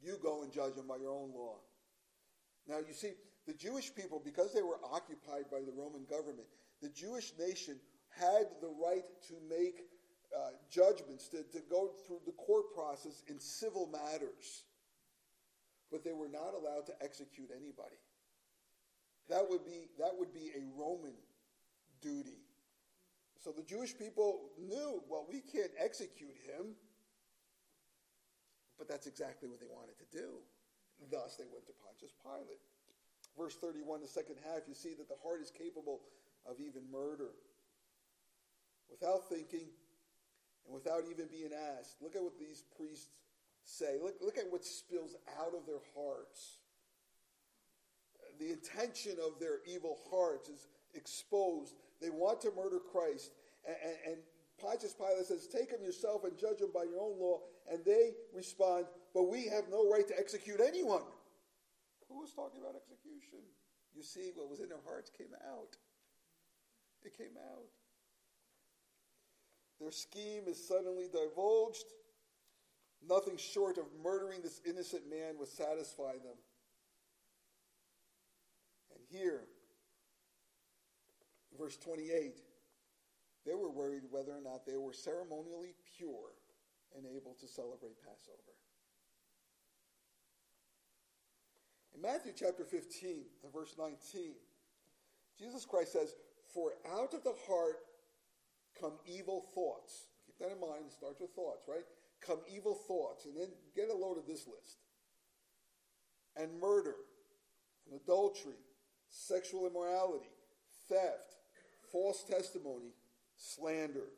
You 0.02 0.18
go 0.20 0.42
and 0.42 0.52
judge 0.52 0.74
him 0.74 0.88
by 0.88 0.96
your 0.96 1.12
own 1.12 1.30
law. 1.32 1.58
Now, 2.66 2.78
you 2.78 2.94
see, 2.94 3.12
the 3.46 3.54
Jewish 3.54 3.94
people, 3.94 4.20
because 4.24 4.52
they 4.52 4.62
were 4.62 4.80
occupied 4.90 5.44
by 5.52 5.60
the 5.60 5.72
Roman 5.72 6.04
government, 6.10 6.48
the 6.82 6.88
Jewish 6.88 7.32
nation 7.38 7.76
had 8.10 8.46
the 8.60 8.74
right 8.82 9.04
to 9.28 9.34
make 9.48 9.82
uh, 10.36 10.50
judgments, 10.68 11.28
to, 11.28 11.44
to 11.52 11.62
go 11.70 11.92
through 12.06 12.20
the 12.26 12.32
court 12.32 12.74
process 12.74 13.22
in 13.28 13.38
civil 13.38 13.86
matters. 13.86 14.64
But 15.92 16.02
they 16.02 16.12
were 16.12 16.28
not 16.28 16.54
allowed 16.54 16.86
to 16.86 16.94
execute 17.00 17.50
anybody. 17.54 17.96
That 19.28 19.48
would 19.48 19.64
be, 19.64 19.88
that 19.98 20.12
would 20.18 20.32
be 20.32 20.52
a 20.54 20.62
Roman 20.78 21.14
duty. 22.02 22.44
So 23.42 23.52
the 23.52 23.62
Jewish 23.62 23.96
people 23.96 24.50
knew, 24.58 25.02
well, 25.08 25.26
we 25.28 25.40
can't 25.40 25.72
execute 25.78 26.36
him. 26.46 26.74
But 28.78 28.88
that's 28.88 29.06
exactly 29.06 29.48
what 29.48 29.60
they 29.60 29.68
wanted 29.70 29.98
to 29.98 30.08
do. 30.16 30.40
Thus, 31.10 31.36
they 31.36 31.44
went 31.52 31.66
to 31.66 31.72
Pontius 31.84 32.12
Pilate. 32.22 32.60
Verse 33.36 33.56
31, 33.56 34.00
the 34.00 34.08
second 34.08 34.36
half, 34.44 34.62
you 34.68 34.74
see 34.74 34.94
that 34.94 35.08
the 35.08 35.18
heart 35.22 35.40
is 35.40 35.50
capable 35.50 36.00
of 36.46 36.60
even 36.60 36.82
murder. 36.90 37.32
Without 38.90 39.28
thinking 39.28 39.68
and 40.66 40.74
without 40.74 41.02
even 41.10 41.26
being 41.26 41.50
asked. 41.78 41.96
Look 42.00 42.16
at 42.16 42.22
what 42.22 42.38
these 42.38 42.64
priests 42.76 43.08
say. 43.64 43.98
Look, 44.02 44.14
look 44.20 44.38
at 44.38 44.50
what 44.50 44.64
spills 44.64 45.14
out 45.40 45.54
of 45.54 45.66
their 45.66 45.82
hearts. 45.96 46.58
The 48.38 48.50
intention 48.50 49.16
of 49.24 49.38
their 49.38 49.58
evil 49.66 49.98
hearts 50.10 50.48
is 50.48 50.66
exposed 50.94 51.74
they 52.00 52.10
want 52.10 52.40
to 52.42 52.52
murder 52.54 52.78
Christ. 52.78 53.32
And, 53.66 53.76
and, 53.82 53.96
and 54.06 54.16
Pontius 54.60 54.94
Pilate 54.94 55.26
says, 55.26 55.48
Take 55.48 55.70
him 55.70 55.82
yourself 55.82 56.24
and 56.24 56.36
judge 56.38 56.60
him 56.60 56.68
by 56.74 56.84
your 56.84 57.00
own 57.00 57.18
law. 57.18 57.40
And 57.70 57.84
they 57.84 58.12
respond, 58.34 58.86
But 59.14 59.30
we 59.30 59.46
have 59.46 59.64
no 59.70 59.90
right 59.90 60.06
to 60.08 60.18
execute 60.18 60.60
anyone. 60.60 61.02
Who 62.08 62.20
was 62.20 62.32
talking 62.32 62.60
about 62.60 62.76
execution? 62.76 63.40
You 63.94 64.02
see, 64.02 64.32
what 64.34 64.50
was 64.50 64.60
in 64.60 64.68
their 64.68 64.84
hearts 64.84 65.10
came 65.16 65.32
out. 65.48 65.76
It 67.04 67.16
came 67.16 67.36
out. 67.52 67.72
Their 69.80 69.92
scheme 69.92 70.44
is 70.46 70.68
suddenly 70.68 71.08
divulged. 71.10 71.86
Nothing 73.06 73.36
short 73.36 73.78
of 73.78 73.84
murdering 74.02 74.40
this 74.42 74.60
innocent 74.66 75.08
man 75.08 75.38
would 75.38 75.48
satisfy 75.48 76.12
them. 76.12 76.36
Here, 79.14 79.42
verse 81.56 81.76
28, 81.76 82.40
they 83.46 83.54
were 83.54 83.70
worried 83.70 84.02
whether 84.10 84.32
or 84.32 84.40
not 84.42 84.66
they 84.66 84.76
were 84.76 84.92
ceremonially 84.92 85.74
pure 85.96 86.34
and 86.96 87.06
able 87.06 87.34
to 87.40 87.46
celebrate 87.46 88.00
Passover. 88.02 88.54
In 91.94 92.02
Matthew 92.02 92.32
chapter 92.34 92.64
15, 92.64 93.22
and 93.44 93.52
verse 93.52 93.76
19, 93.78 94.32
Jesus 95.38 95.64
Christ 95.64 95.92
says, 95.92 96.16
For 96.52 96.72
out 96.92 97.14
of 97.14 97.22
the 97.22 97.34
heart 97.46 97.76
come 98.80 98.94
evil 99.06 99.44
thoughts. 99.54 100.08
Keep 100.26 100.38
that 100.40 100.52
in 100.52 100.60
mind. 100.60 100.90
Starts 100.90 101.20
with 101.20 101.30
thoughts, 101.30 101.68
right? 101.68 101.84
Come 102.20 102.38
evil 102.52 102.74
thoughts. 102.74 103.26
And 103.26 103.36
then 103.36 103.48
get 103.76 103.90
a 103.90 103.96
load 103.96 104.18
of 104.18 104.26
this 104.26 104.48
list. 104.48 104.78
And 106.36 106.60
murder, 106.60 106.96
and 107.86 108.00
adultery, 108.00 108.58
sexual 109.14 109.66
immorality, 109.66 110.30
theft, 110.88 111.36
false 111.92 112.24
testimony, 112.24 112.92
slander. 113.36 114.08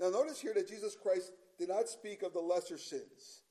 Now, 0.00 0.10
notice 0.10 0.40
here 0.40 0.54
that 0.54 0.68
Jesus 0.68 0.96
Christ 1.00 1.30
did 1.58 1.68
not 1.68 1.88
speak 1.88 2.22
of 2.22 2.32
the 2.32 2.40
lesser 2.40 2.78
sins, 2.78 3.42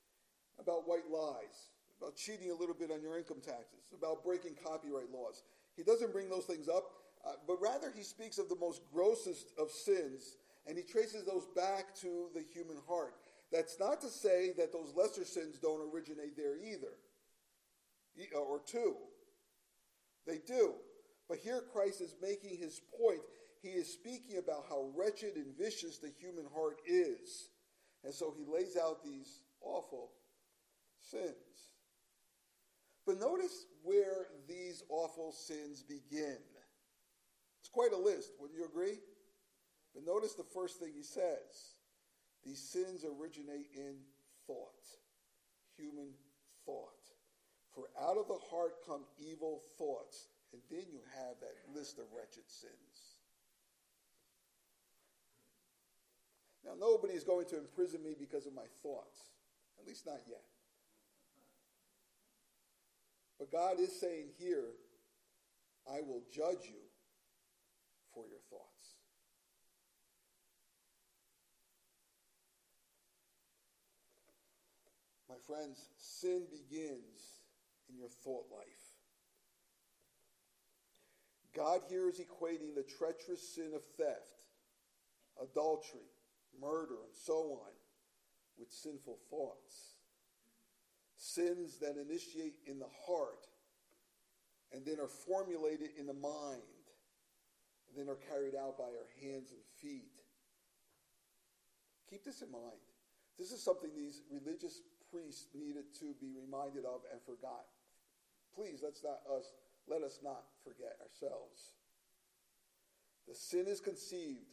about 0.59 0.87
white 0.87 1.09
lies, 1.09 1.69
about 1.99 2.15
cheating 2.15 2.51
a 2.51 2.55
little 2.55 2.75
bit 2.75 2.91
on 2.91 3.01
your 3.01 3.17
income 3.17 3.39
taxes, 3.43 3.93
about 3.97 4.23
breaking 4.23 4.55
copyright 4.63 5.11
laws. 5.13 5.43
He 5.77 5.83
doesn't 5.83 6.11
bring 6.11 6.29
those 6.29 6.45
things 6.45 6.67
up, 6.67 6.91
uh, 7.25 7.33
but 7.47 7.61
rather 7.61 7.91
he 7.95 8.03
speaks 8.03 8.37
of 8.37 8.49
the 8.49 8.55
most 8.55 8.81
grossest 8.93 9.53
of 9.57 9.71
sins, 9.71 10.35
and 10.67 10.77
he 10.77 10.83
traces 10.83 11.23
those 11.23 11.45
back 11.55 11.95
to 12.01 12.27
the 12.35 12.43
human 12.53 12.77
heart. 12.87 13.15
That's 13.51 13.79
not 13.79 14.01
to 14.01 14.09
say 14.09 14.51
that 14.57 14.73
those 14.73 14.93
lesser 14.95 15.25
sins 15.25 15.57
don't 15.57 15.93
originate 15.93 16.35
there 16.35 16.57
either, 16.57 16.93
or 18.35 18.59
too. 18.65 18.95
They 20.27 20.39
do. 20.45 20.73
But 21.27 21.39
here 21.39 21.63
Christ 21.71 22.01
is 22.01 22.15
making 22.21 22.57
his 22.57 22.81
point. 22.99 23.21
He 23.61 23.69
is 23.69 23.91
speaking 23.91 24.37
about 24.37 24.65
how 24.69 24.91
wretched 24.95 25.35
and 25.35 25.55
vicious 25.57 25.97
the 25.97 26.11
human 26.19 26.45
heart 26.53 26.81
is. 26.85 27.49
And 28.03 28.13
so 28.13 28.33
he 28.35 28.43
lays 28.45 28.75
out 28.75 29.03
these 29.03 29.41
awful 29.61 30.11
sins. 30.99 31.35
But 33.05 33.19
notice 33.19 33.65
where 33.83 34.27
these 34.47 34.83
awful 34.89 35.31
sins 35.31 35.83
begin. 35.83 36.37
It's 37.59 37.69
quite 37.71 37.93
a 37.93 37.97
list, 37.97 38.31
wouldn't 38.39 38.57
you 38.57 38.65
agree? 38.65 38.99
But 39.93 40.05
notice 40.05 40.33
the 40.33 40.43
first 40.43 40.79
thing 40.79 40.91
he 40.95 41.03
says 41.03 41.75
these 42.43 42.59
sins 42.59 43.05
originate 43.05 43.67
in 43.75 43.95
thought, 44.47 44.81
human 45.77 46.13
thought. 46.65 47.00
For 47.73 47.85
out 48.01 48.17
of 48.17 48.27
the 48.27 48.39
heart 48.49 48.85
come 48.85 49.01
evil 49.17 49.61
thoughts. 49.77 50.27
And 50.53 50.61
then 50.69 50.83
you 50.91 50.99
have 51.15 51.39
that 51.39 51.55
list 51.73 51.97
of 51.97 52.05
wretched 52.15 52.43
sins. 52.47 53.17
Now, 56.65 56.71
nobody 56.79 57.13
is 57.13 57.23
going 57.23 57.47
to 57.47 57.57
imprison 57.57 58.03
me 58.03 58.15
because 58.19 58.45
of 58.45 58.53
my 58.53 58.67
thoughts, 58.83 59.17
at 59.79 59.87
least 59.87 60.05
not 60.05 60.19
yet. 60.27 60.43
But 63.39 63.51
God 63.51 63.79
is 63.79 63.99
saying 63.99 64.27
here, 64.37 64.75
I 65.89 66.01
will 66.01 66.21
judge 66.31 66.65
you 66.69 66.83
for 68.13 68.25
your 68.27 68.39
thoughts. 68.49 68.67
My 75.27 75.37
friends, 75.47 75.79
sin 75.97 76.43
begins 76.51 77.40
in 77.91 77.97
your 77.97 78.09
thought 78.09 78.45
life. 78.51 79.01
God 81.55 81.81
here 81.89 82.07
is 82.07 82.19
equating 82.19 82.75
the 82.75 82.83
treacherous 82.83 83.55
sin 83.55 83.71
of 83.75 83.83
theft, 83.97 84.47
adultery, 85.41 86.07
murder, 86.59 86.95
and 87.05 87.13
so 87.13 87.59
on 87.63 87.71
with 88.57 88.71
sinful 88.71 89.17
thoughts. 89.29 89.95
Sins 91.17 91.77
that 91.79 91.97
initiate 91.97 92.55
in 92.65 92.79
the 92.79 92.89
heart 93.05 93.47
and 94.73 94.85
then 94.85 94.99
are 94.99 95.07
formulated 95.07 95.89
in 95.99 96.07
the 96.07 96.13
mind 96.13 96.61
and 97.89 97.97
then 97.97 98.09
are 98.09 98.19
carried 98.29 98.55
out 98.55 98.77
by 98.77 98.85
our 98.85 99.09
hands 99.21 99.51
and 99.51 99.61
feet. 99.81 100.13
Keep 102.09 102.23
this 102.23 102.41
in 102.41 102.51
mind. 102.51 102.79
This 103.37 103.51
is 103.51 103.61
something 103.61 103.89
these 103.95 104.21
religious 104.31 104.81
priests 105.11 105.47
needed 105.53 105.93
to 105.99 106.13
be 106.19 106.31
reminded 106.33 106.85
of 106.85 107.01
and 107.11 107.21
forgot. 107.21 107.65
Please 108.55 108.79
let's 108.83 109.03
not 109.03 109.19
us 109.35 109.45
let 109.87 110.03
us 110.03 110.19
not 110.23 110.43
forget 110.63 110.95
ourselves. 111.01 111.73
The 113.27 113.35
sin 113.35 113.67
is 113.67 113.79
conceived 113.79 114.45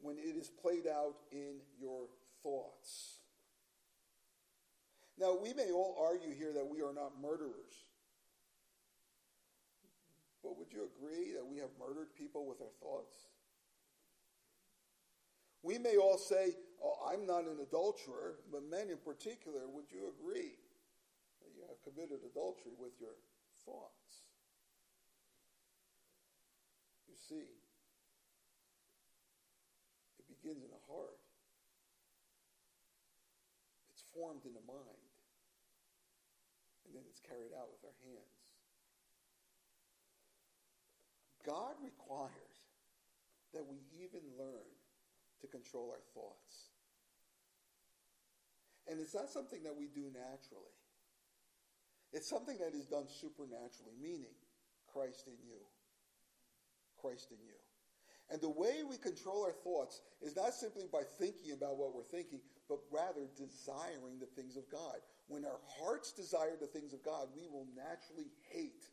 when 0.00 0.18
it 0.18 0.36
is 0.36 0.48
played 0.48 0.86
out 0.86 1.16
in 1.32 1.60
your 1.80 2.06
thoughts. 2.42 3.20
Now, 5.18 5.36
we 5.42 5.54
may 5.54 5.70
all 5.72 5.96
argue 5.98 6.34
here 6.34 6.52
that 6.52 6.66
we 6.66 6.82
are 6.82 6.92
not 6.92 7.12
murderers. 7.20 7.74
But 10.42 10.58
would 10.58 10.72
you 10.72 10.88
agree 10.94 11.32
that 11.32 11.46
we 11.46 11.58
have 11.58 11.70
murdered 11.78 12.14
people 12.16 12.46
with 12.46 12.60
our 12.60 12.74
thoughts? 12.80 13.16
We 15.62 15.78
may 15.78 15.96
all 15.96 16.18
say, 16.18 16.54
oh, 16.84 17.10
I'm 17.12 17.26
not 17.26 17.44
an 17.44 17.58
adulterer, 17.62 18.36
but 18.52 18.62
men 18.70 18.90
in 18.90 18.98
particular, 18.98 19.62
would 19.72 19.86
you 19.90 20.12
agree 20.20 20.52
committed 21.86 22.18
adultery 22.26 22.74
with 22.74 22.98
your 22.98 23.14
thoughts? 23.62 24.26
You 27.06 27.14
see, 27.14 27.46
it 30.18 30.26
begins 30.26 30.66
in 30.66 30.70
the 30.74 30.84
heart. 30.90 31.22
It's 33.94 34.02
formed 34.10 34.42
in 34.42 34.52
the 34.58 34.66
mind. 34.66 35.06
And 36.86 36.94
then 36.94 37.06
it's 37.06 37.22
carried 37.22 37.54
out 37.54 37.70
with 37.70 37.86
our 37.86 37.98
hands. 38.02 38.46
God 41.46 41.78
requires 41.78 42.58
that 43.54 43.62
we 43.62 43.78
even 44.02 44.22
learn 44.34 44.66
to 45.40 45.46
control 45.46 45.94
our 45.94 46.02
thoughts. 46.14 46.74
And 48.90 49.00
it's 49.00 49.14
not 49.14 49.30
something 49.30 49.62
that 49.62 49.76
we 49.76 49.86
do 49.86 50.10
naturally. 50.10 50.74
It's 52.16 52.28
something 52.28 52.56
that 52.64 52.72
is 52.72 52.86
done 52.86 53.04
supernaturally, 53.20 53.92
meaning 54.00 54.32
Christ 54.88 55.28
in 55.28 55.36
you. 55.44 55.60
Christ 56.96 57.28
in 57.30 57.36
you. 57.44 57.60
And 58.32 58.40
the 58.40 58.48
way 58.48 58.80
we 58.88 58.96
control 58.96 59.44
our 59.44 59.52
thoughts 59.52 60.00
is 60.24 60.34
not 60.34 60.54
simply 60.54 60.88
by 60.90 61.02
thinking 61.20 61.52
about 61.52 61.76
what 61.76 61.94
we're 61.94 62.08
thinking, 62.08 62.40
but 62.68 62.80
rather 62.90 63.28
desiring 63.36 64.18
the 64.18 64.32
things 64.32 64.56
of 64.56 64.64
God. 64.72 64.96
When 65.28 65.44
our 65.44 65.60
hearts 65.78 66.10
desire 66.10 66.56
the 66.58 66.66
things 66.66 66.94
of 66.94 67.04
God, 67.04 67.28
we 67.36 67.46
will 67.52 67.66
naturally 67.76 68.32
hate 68.48 68.88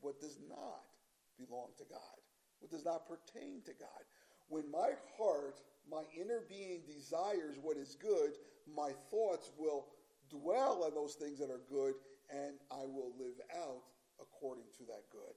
what 0.00 0.18
does 0.18 0.38
not 0.48 0.88
belong 1.36 1.76
to 1.76 1.84
God, 1.84 2.18
what 2.60 2.72
does 2.72 2.84
not 2.84 3.06
pertain 3.06 3.60
to 3.66 3.72
God. 3.76 4.02
When 4.48 4.64
my 4.72 4.96
heart 5.20 5.60
my 5.90 6.02
inner 6.18 6.42
being 6.48 6.80
desires 6.86 7.56
what 7.60 7.76
is 7.76 7.96
good, 8.00 8.32
my 8.76 8.92
thoughts 9.10 9.50
will 9.58 9.86
dwell 10.30 10.84
on 10.84 10.94
those 10.94 11.14
things 11.14 11.38
that 11.38 11.50
are 11.50 11.60
good, 11.68 11.94
and 12.32 12.56
I 12.72 12.88
will 12.88 13.12
live 13.20 13.36
out 13.52 13.84
according 14.20 14.64
to 14.78 14.84
that 14.88 15.04
good. 15.12 15.36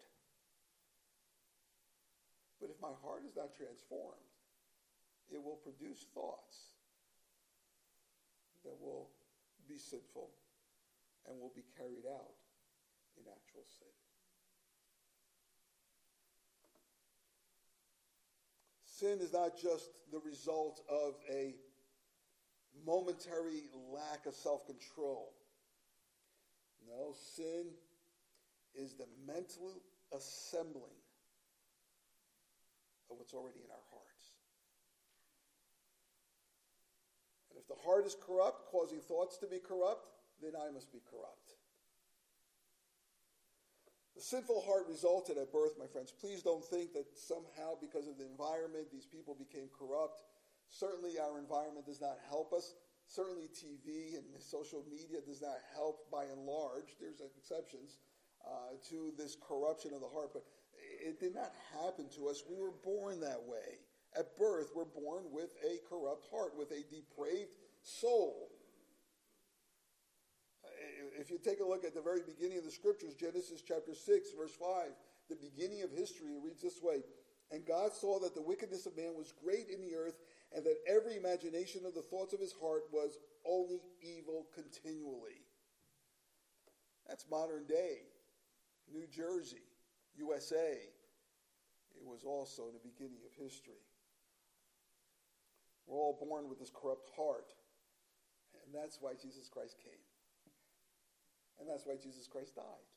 But 2.59 2.69
if 2.71 2.81
my 2.81 2.95
heart 3.03 3.23
is 3.27 3.35
not 3.35 3.53
transformed, 3.53 4.31
it 5.29 5.43
will 5.43 5.59
produce 5.59 6.07
thoughts 6.15 6.71
that 8.63 8.79
will 8.79 9.09
be 9.67 9.77
sinful 9.77 10.29
and 11.27 11.39
will 11.39 11.51
be 11.55 11.65
carried 11.77 12.07
out 12.07 12.39
in 13.17 13.23
actual 13.27 13.65
sin. 13.77 13.91
Sin 18.85 19.19
is 19.19 19.33
not 19.33 19.59
just 19.61 19.89
the 20.11 20.19
result 20.19 20.79
of 20.89 21.15
a 21.29 21.55
momentary 22.85 23.67
lack 23.91 24.25
of 24.25 24.33
self 24.33 24.65
control. 24.65 25.33
No, 26.87 27.13
sin 27.35 27.73
is 28.75 28.93
the 28.93 29.07
mental 29.25 29.81
assembling 30.13 30.99
of 33.09 33.17
what's 33.17 33.33
already 33.33 33.59
in 33.59 33.71
our 33.71 33.85
hearts. 33.91 34.25
And 37.49 37.59
if 37.59 37.67
the 37.67 37.81
heart 37.83 38.05
is 38.05 38.15
corrupt, 38.25 38.69
causing 38.71 38.99
thoughts 38.99 39.37
to 39.37 39.47
be 39.47 39.59
corrupt, 39.59 40.07
then 40.41 40.51
I 40.55 40.71
must 40.71 40.91
be 40.91 40.99
corrupt. 41.09 41.55
The 44.15 44.21
sinful 44.21 44.63
heart 44.65 44.87
resulted 44.87 45.37
at 45.37 45.51
birth, 45.51 45.75
my 45.77 45.87
friends. 45.87 46.11
Please 46.11 46.41
don't 46.41 46.63
think 46.63 46.93
that 46.93 47.05
somehow 47.17 47.75
because 47.81 48.07
of 48.07 48.17
the 48.17 48.25
environment 48.25 48.87
these 48.91 49.05
people 49.05 49.35
became 49.35 49.67
corrupt. 49.77 50.23
Certainly, 50.69 51.19
our 51.19 51.37
environment 51.37 51.85
does 51.85 51.99
not 51.99 52.17
help 52.29 52.53
us. 52.53 52.73
Certainly, 53.07 53.49
TV 53.53 54.17
and 54.17 54.25
social 54.39 54.83
media 54.89 55.21
does 55.25 55.41
not 55.41 55.57
help 55.73 56.09
by 56.11 56.25
and 56.25 56.45
large. 56.45 56.97
There's 56.99 57.21
exceptions 57.21 57.99
uh, 58.45 58.77
to 58.89 59.13
this 59.17 59.37
corruption 59.47 59.93
of 59.93 60.01
the 60.01 60.07
heart, 60.07 60.31
but 60.33 60.43
it 61.05 61.19
did 61.19 61.33
not 61.33 61.51
happen 61.73 62.07
to 62.17 62.27
us. 62.27 62.43
We 62.49 62.57
were 62.57 62.73
born 62.83 63.19
that 63.21 63.41
way. 63.45 63.79
At 64.17 64.37
birth, 64.37 64.71
we're 64.75 64.85
born 64.85 65.25
with 65.31 65.53
a 65.63 65.79
corrupt 65.89 66.25
heart, 66.31 66.57
with 66.57 66.71
a 66.71 66.83
depraved 66.89 67.55
soul. 67.81 68.49
If 71.19 71.29
you 71.29 71.37
take 71.37 71.59
a 71.59 71.65
look 71.65 71.85
at 71.85 71.93
the 71.93 72.01
very 72.01 72.21
beginning 72.25 72.57
of 72.57 72.65
the 72.65 72.71
scriptures, 72.71 73.13
Genesis 73.13 73.61
chapter 73.65 73.93
6, 73.93 74.29
verse 74.37 74.53
5, 74.59 74.91
the 75.29 75.35
beginning 75.35 75.81
of 75.83 75.91
history, 75.91 76.27
it 76.27 76.41
reads 76.43 76.61
this 76.61 76.81
way 76.81 77.03
And 77.51 77.65
God 77.65 77.93
saw 77.93 78.19
that 78.19 78.35
the 78.35 78.41
wickedness 78.41 78.85
of 78.85 78.97
man 78.97 79.15
was 79.15 79.33
great 79.43 79.69
in 79.69 79.81
the 79.81 79.95
earth, 79.95 80.17
and 80.55 80.63
that 80.63 80.77
every 80.87 81.17
imagination 81.17 81.81
of 81.85 81.93
the 81.93 82.01
thoughts 82.01 82.33
of 82.33 82.39
his 82.39 82.53
heart 82.53 82.83
was 82.91 83.17
only 83.45 83.81
evil 84.01 84.47
continually. 84.55 85.43
That's 87.07 87.25
modern 87.29 87.65
day. 87.67 88.07
New 88.91 89.05
Jersey, 89.11 89.67
USA. 90.15 90.79
It 91.95 92.03
was 92.05 92.23
also 92.23 92.63
the 92.71 92.89
beginning 92.89 93.19
of 93.25 93.43
history. 93.43 93.83
We're 95.85 95.99
all 95.99 96.17
born 96.17 96.49
with 96.49 96.59
this 96.59 96.71
corrupt 96.73 97.09
heart. 97.15 97.51
And 98.63 98.73
that's 98.73 98.97
why 99.01 99.11
Jesus 99.21 99.49
Christ 99.49 99.75
came. 99.83 100.01
And 101.59 101.69
that's 101.69 101.85
why 101.85 101.95
Jesus 102.01 102.27
Christ 102.27 102.55
died. 102.55 102.87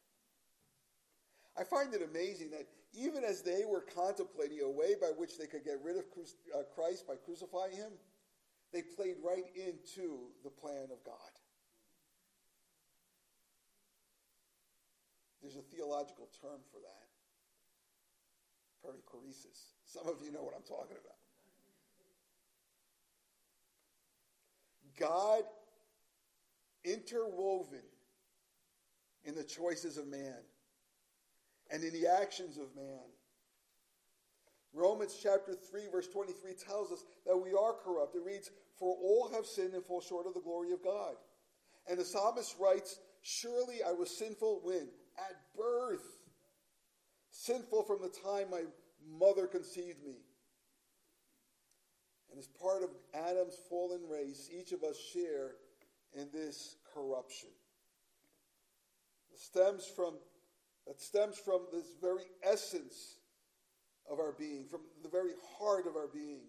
I 1.58 1.64
find 1.64 1.92
it 1.92 2.02
amazing 2.02 2.50
that 2.52 2.66
even 2.94 3.24
as 3.24 3.42
they 3.42 3.64
were 3.66 3.80
contemplating 3.80 4.60
a 4.60 4.70
way 4.70 4.94
by 5.00 5.08
which 5.08 5.38
they 5.38 5.46
could 5.46 5.64
get 5.64 5.80
rid 5.82 5.96
of 5.96 6.04
uh, 6.54 6.62
Christ 6.74 7.06
by 7.06 7.14
crucifying 7.16 7.72
him, 7.72 7.92
they 8.72 8.82
played 8.82 9.16
right 9.24 9.44
into 9.56 10.28
the 10.44 10.50
plan 10.50 10.88
of 10.92 11.02
God. 11.04 11.14
There's 15.42 15.56
a 15.56 15.62
theological 15.74 16.28
term 16.40 16.60
for 16.70 16.78
that 16.80 17.08
perichoresis. 18.84 19.74
Some 19.84 20.06
of 20.06 20.22
you 20.24 20.30
know 20.30 20.42
what 20.42 20.54
I'm 20.54 20.62
talking 20.62 20.96
about. 20.96 21.16
God 24.98 25.42
interwoven 26.84 27.82
in 29.24 29.34
the 29.34 29.44
choices 29.44 29.96
of 29.96 30.06
man 30.06 30.34
and 31.70 31.82
in 31.82 31.92
the 31.92 32.06
actions 32.06 32.56
of 32.56 32.74
man. 32.74 33.04
Romans 34.72 35.18
chapter 35.22 35.54
3, 35.54 35.82
verse 35.90 36.08
23 36.08 36.52
tells 36.54 36.92
us 36.92 37.04
that 37.26 37.36
we 37.36 37.50
are 37.52 37.72
corrupt. 37.72 38.14
It 38.14 38.22
reads, 38.24 38.50
For 38.78 38.94
all 38.94 39.30
have 39.34 39.46
sinned 39.46 39.74
and 39.74 39.84
fall 39.84 40.00
short 40.00 40.26
of 40.26 40.34
the 40.34 40.40
glory 40.40 40.72
of 40.72 40.82
God. 40.82 41.14
And 41.88 41.98
the 41.98 42.04
psalmist 42.04 42.54
writes, 42.60 42.98
Surely 43.22 43.82
I 43.86 43.92
was 43.92 44.16
sinful 44.16 44.60
when? 44.62 44.88
At 45.18 45.36
birth. 45.56 46.06
Sinful 47.30 47.84
from 47.84 48.00
the 48.02 48.08
time 48.08 48.50
my 48.50 48.62
mother 49.18 49.46
conceived 49.46 50.02
me. 50.04 50.16
And 52.30 52.38
as 52.38 52.46
part 52.46 52.82
of 52.82 52.90
Adam's 53.14 53.56
fallen 53.70 54.02
race, 54.08 54.50
each 54.52 54.72
of 54.72 54.82
us 54.82 54.96
share 55.12 55.52
in 56.14 56.28
this 56.32 56.76
corruption. 56.94 57.48
It 59.32 59.38
stems 59.40 59.86
from, 59.86 60.14
that 60.88 61.00
stems 61.00 61.36
from 61.38 61.60
this 61.70 61.84
very 62.00 62.24
essence 62.42 63.18
of 64.10 64.18
our 64.18 64.32
being, 64.32 64.64
from 64.64 64.80
the 65.02 65.08
very 65.08 65.32
heart 65.58 65.86
of 65.86 65.96
our 65.96 66.08
being. 66.08 66.40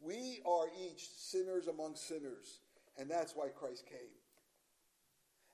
We 0.00 0.40
are 0.46 0.66
each 0.82 1.06
sinners 1.06 1.68
among 1.68 1.96
sinners, 1.96 2.60
and 2.98 3.10
that's 3.10 3.36
why 3.36 3.48
Christ 3.48 3.84
came. 3.86 4.16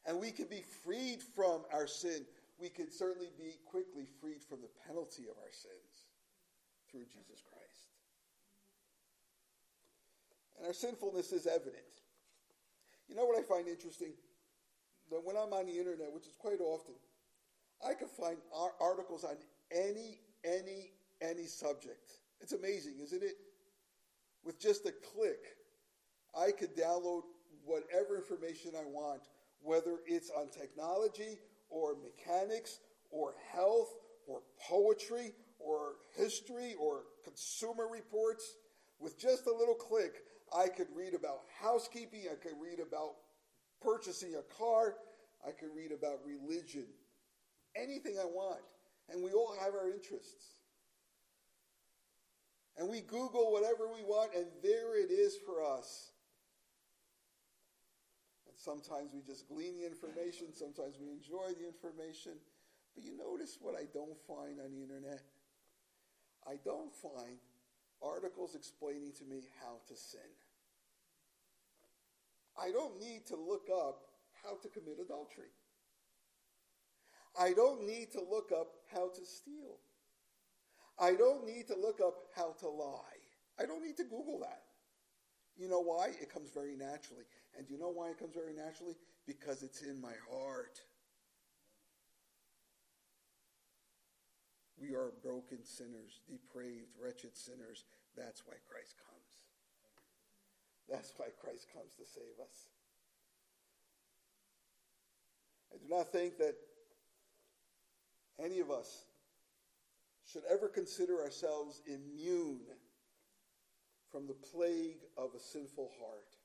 And 0.06 0.20
we 0.20 0.30
can 0.30 0.46
be 0.46 0.62
freed 0.84 1.22
from 1.34 1.62
our 1.72 1.88
sin. 1.88 2.24
We 2.60 2.68
can 2.68 2.90
certainly 2.90 3.30
be 3.36 3.56
quickly 3.66 4.06
freed 4.20 4.42
from 4.48 4.60
the 4.60 4.70
penalty 4.86 5.24
of 5.24 5.36
our 5.38 5.52
sins 5.52 6.06
through 6.90 7.04
Jesus 7.04 7.42
Christ. 7.42 7.90
And 10.58 10.66
our 10.68 10.74
sinfulness 10.74 11.32
is 11.32 11.48
evident. 11.48 11.82
You 13.08 13.16
know 13.16 13.24
what 13.24 13.38
I 13.38 13.42
find 13.42 13.66
interesting? 13.66 14.12
That 15.10 15.24
when 15.24 15.36
I'm 15.36 15.52
on 15.52 15.66
the 15.66 15.78
internet, 15.78 16.12
which 16.12 16.26
is 16.26 16.34
quite 16.38 16.60
often, 16.60 16.94
I 17.86 17.94
can 17.94 18.08
find 18.08 18.36
articles 18.80 19.24
on 19.24 19.36
any, 19.70 20.20
any, 20.44 20.92
any 21.20 21.46
subject. 21.46 22.12
It's 22.40 22.52
amazing, 22.52 22.94
isn't 23.02 23.22
it? 23.22 23.36
With 24.44 24.60
just 24.60 24.86
a 24.86 24.92
click, 25.14 25.56
I 26.36 26.50
could 26.50 26.76
download 26.76 27.22
whatever 27.64 28.16
information 28.16 28.72
I 28.76 28.84
want, 28.84 29.22
whether 29.60 29.98
it's 30.06 30.30
on 30.30 30.48
technology 30.48 31.38
or 31.70 31.96
mechanics 32.02 32.80
or 33.10 33.34
health 33.52 33.90
or 34.26 34.42
poetry 34.68 35.32
or 35.58 35.94
history 36.16 36.74
or 36.80 37.02
consumer 37.24 37.88
reports. 37.90 38.56
With 38.98 39.18
just 39.18 39.46
a 39.46 39.52
little 39.52 39.74
click, 39.74 40.14
I 40.56 40.68
could 40.68 40.88
read 40.94 41.14
about 41.14 41.40
housekeeping, 41.60 42.22
I 42.30 42.34
could 42.34 42.56
read 42.60 42.78
about 42.80 43.14
purchasing 43.80 44.34
a 44.34 44.56
car, 44.56 44.94
I 45.46 45.50
could 45.50 45.70
read 45.74 45.92
about 45.92 46.20
religion, 46.24 46.86
anything 47.76 48.18
I 48.18 48.24
want. 48.24 48.60
And 49.08 49.22
we 49.22 49.32
all 49.32 49.54
have 49.60 49.74
our 49.74 49.90
interests. 49.90 50.54
And 52.76 52.88
we 52.88 53.00
Google 53.00 53.52
whatever 53.52 53.86
we 53.92 54.02
want, 54.02 54.34
and 54.34 54.46
there 54.62 54.98
it 54.98 55.10
is 55.10 55.36
for 55.44 55.62
us. 55.62 56.12
And 58.48 58.56
sometimes 58.56 59.12
we 59.12 59.20
just 59.20 59.46
glean 59.48 59.76
the 59.76 59.86
information, 59.86 60.54
sometimes 60.54 60.96
we 61.00 61.10
enjoy 61.10 61.52
the 61.58 61.66
information. 61.66 62.32
But 62.94 63.04
you 63.04 63.16
notice 63.16 63.58
what 63.60 63.74
I 63.74 63.84
don't 63.92 64.16
find 64.26 64.60
on 64.60 64.72
the 64.72 64.82
internet? 64.82 65.22
I 66.46 66.56
don't 66.64 66.92
find 66.94 67.38
articles 68.02 68.54
explaining 68.54 69.12
to 69.18 69.24
me 69.24 69.44
how 69.60 69.76
to 69.88 69.96
sin. 69.96 70.20
I 72.60 72.70
don't 72.70 72.98
need 73.00 73.26
to 73.26 73.36
look 73.36 73.68
up 73.72 74.02
how 74.42 74.56
to 74.62 74.68
commit 74.68 74.98
adultery. 75.00 75.52
I 77.38 77.52
don't 77.52 77.86
need 77.86 78.12
to 78.12 78.20
look 78.20 78.52
up 78.52 78.68
how 78.92 79.08
to 79.08 79.24
steal. 79.24 79.78
I 80.98 81.14
don't 81.14 81.46
need 81.46 81.66
to 81.68 81.76
look 81.76 82.00
up 82.00 82.14
how 82.36 82.54
to 82.60 82.68
lie. 82.68 83.20
I 83.58 83.64
don't 83.64 83.82
need 83.82 83.96
to 83.96 84.04
Google 84.04 84.40
that. 84.40 84.62
You 85.56 85.68
know 85.68 85.80
why? 85.80 86.10
It 86.20 86.32
comes 86.32 86.50
very 86.50 86.76
naturally. 86.76 87.24
And 87.56 87.66
do 87.66 87.74
you 87.74 87.80
know 87.80 87.92
why 87.92 88.10
it 88.10 88.18
comes 88.18 88.34
very 88.34 88.54
naturally? 88.54 88.96
Because 89.26 89.62
it's 89.62 89.82
in 89.82 90.00
my 90.00 90.14
heart. 90.30 90.80
We 94.80 94.94
are 94.94 95.12
broken 95.22 95.64
sinners, 95.64 96.20
depraved, 96.28 96.96
wretched 97.00 97.36
sinners. 97.36 97.84
That's 98.16 98.42
why 98.46 98.54
Christ 98.68 98.94
comes. 98.98 99.30
That's 100.88 101.12
why 101.16 101.26
Christ 101.40 101.68
comes 101.72 101.94
to 101.94 102.04
save 102.04 102.40
us. 102.42 102.68
I 105.72 105.78
do 105.78 105.88
not 105.88 106.10
think 106.10 106.38
that 106.38 106.56
any 108.38 108.60
of 108.60 108.70
us 108.70 109.04
should 110.24 110.42
ever 110.50 110.68
consider 110.68 111.20
ourselves 111.22 111.82
immune 111.86 112.60
from 114.10 114.26
the 114.26 114.34
plague 114.34 115.00
of 115.16 115.30
a 115.34 115.40
sinful 115.40 115.90
heart. 116.00 116.36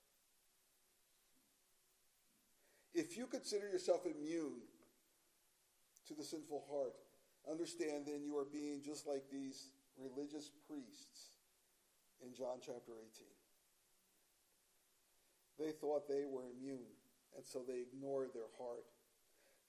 If 2.93 3.17
you 3.17 3.27
consider 3.27 3.67
yourself 3.69 4.05
immune 4.05 4.61
to 6.07 6.15
the 6.15 6.23
sinful 6.23 6.65
heart, 6.71 6.95
understand 7.49 8.05
then 8.07 8.23
you 8.23 8.37
are 8.37 8.45
being 8.45 8.81
just 8.83 9.05
like 9.05 9.23
these 9.31 9.69
religious 9.97 10.49
priests 10.67 11.29
in 12.25 12.33
John 12.33 12.57
chapter 12.59 12.93
18. 12.93 13.27
They 15.59 15.71
thought 15.71 16.07
they 16.07 16.23
were 16.25 16.45
immune, 16.57 16.95
and 17.35 17.45
so 17.45 17.63
they 17.67 17.81
ignored 17.81 18.29
their 18.33 18.49
heart. 18.57 18.85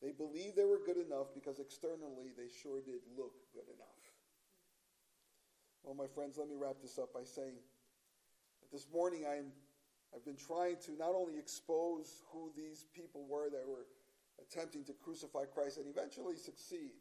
They 0.02 0.12
believed 0.12 0.56
they 0.56 0.64
were 0.64 0.78
good 0.84 0.96
enough 0.96 1.34
because 1.34 1.58
externally 1.58 2.30
they 2.36 2.46
sure 2.62 2.80
did 2.80 3.02
look 3.16 3.34
good 3.52 3.66
enough. 3.74 3.98
Well, 5.82 5.94
my 5.94 6.06
friends, 6.06 6.36
let 6.38 6.48
me 6.48 6.54
wrap 6.54 6.76
this 6.82 6.98
up 6.98 7.12
by 7.12 7.24
saying 7.24 7.56
that 8.62 8.70
this 8.70 8.86
morning 8.92 9.24
I'm, 9.26 9.50
I've 10.14 10.24
been 10.24 10.36
trying 10.36 10.76
to 10.86 10.92
not 10.92 11.14
only 11.14 11.38
expose 11.38 12.22
who 12.30 12.52
these 12.56 12.86
people 12.94 13.26
were 13.28 13.50
that 13.50 13.66
were 13.66 13.86
attempting 14.40 14.84
to 14.84 14.92
crucify 14.92 15.44
Christ 15.44 15.78
and 15.78 15.86
eventually 15.88 16.36
succeed. 16.36 16.94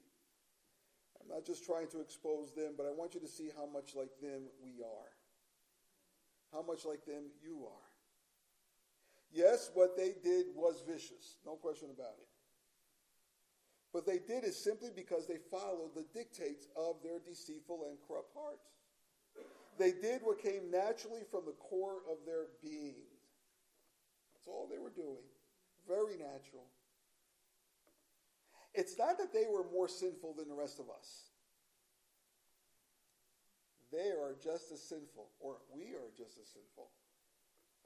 I'm 1.21 1.29
not 1.29 1.45
just 1.45 1.65
trying 1.65 1.87
to 1.89 2.01
expose 2.01 2.51
them, 2.53 2.73
but 2.77 2.85
I 2.85 2.91
want 2.91 3.13
you 3.13 3.19
to 3.19 3.27
see 3.27 3.49
how 3.55 3.65
much 3.65 3.95
like 3.95 4.09
them 4.21 4.43
we 4.63 4.81
are. 4.81 5.11
How 6.53 6.61
much 6.61 6.85
like 6.85 7.05
them 7.05 7.29
you 7.43 7.65
are. 7.65 7.87
Yes, 9.31 9.69
what 9.73 9.97
they 9.97 10.13
did 10.23 10.47
was 10.55 10.81
vicious, 10.87 11.35
no 11.45 11.55
question 11.55 11.89
about 11.93 12.15
it. 12.19 12.36
But 13.97 14.05
they 14.05 14.19
did 14.19 14.43
it 14.43 14.53
simply 14.53 14.91
because 14.95 15.25
they 15.25 15.39
followed 15.49 15.95
the 15.95 16.05
dictates 16.13 16.67
of 16.75 16.97
their 17.01 17.17
deceitful 17.17 17.87
and 17.89 17.97
corrupt 18.07 18.29
hearts. 18.37 18.69
They 19.79 19.91
did 19.91 20.21
what 20.21 20.37
came 20.37 20.69
naturally 20.69 21.23
from 21.31 21.45
the 21.47 21.53
core 21.53 22.05
of 22.07 22.17
their 22.23 22.45
being. 22.61 23.09
That's 24.35 24.45
all 24.45 24.69
they 24.69 24.77
were 24.77 24.91
doing. 24.91 25.25
Very 25.87 26.13
natural. 26.13 26.69
It's 28.75 28.99
not 28.99 29.17
that 29.17 29.33
they 29.33 29.45
were 29.51 29.65
more 29.73 29.87
sinful 29.87 30.35
than 30.37 30.47
the 30.47 30.53
rest 30.53 30.77
of 30.77 30.85
us. 30.91 31.31
they 33.91 34.11
are 34.11 34.35
just 34.43 34.71
as 34.71 34.83
sinful, 34.83 35.29
or 35.39 35.55
we 35.73 35.95
are 35.95 36.11
just 36.15 36.37
as 36.37 36.49
sinful 36.49 36.91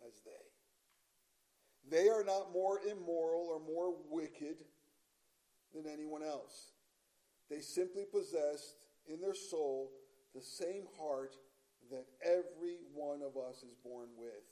as 0.06 0.20
they. 0.26 1.96
They 1.98 2.10
are 2.10 2.26
not 2.26 2.52
more 2.52 2.82
immoral 2.84 3.48
or 3.48 3.62
more 3.62 3.96
wicked 4.10 4.58
than 5.74 5.86
anyone 5.92 6.24
else. 6.24 6.72
They 7.50 7.60
simply 7.60 8.06
possessed 8.06 8.86
in 9.08 9.22
their 9.22 9.34
soul 9.34 9.92
the 10.34 10.42
same 10.42 10.86
heart 11.00 11.36
that 11.92 12.06
every 12.24 12.78
one 12.94 13.22
of 13.22 13.36
us 13.36 13.64
is 13.64 13.76
born 13.84 14.08
with. 14.18 14.48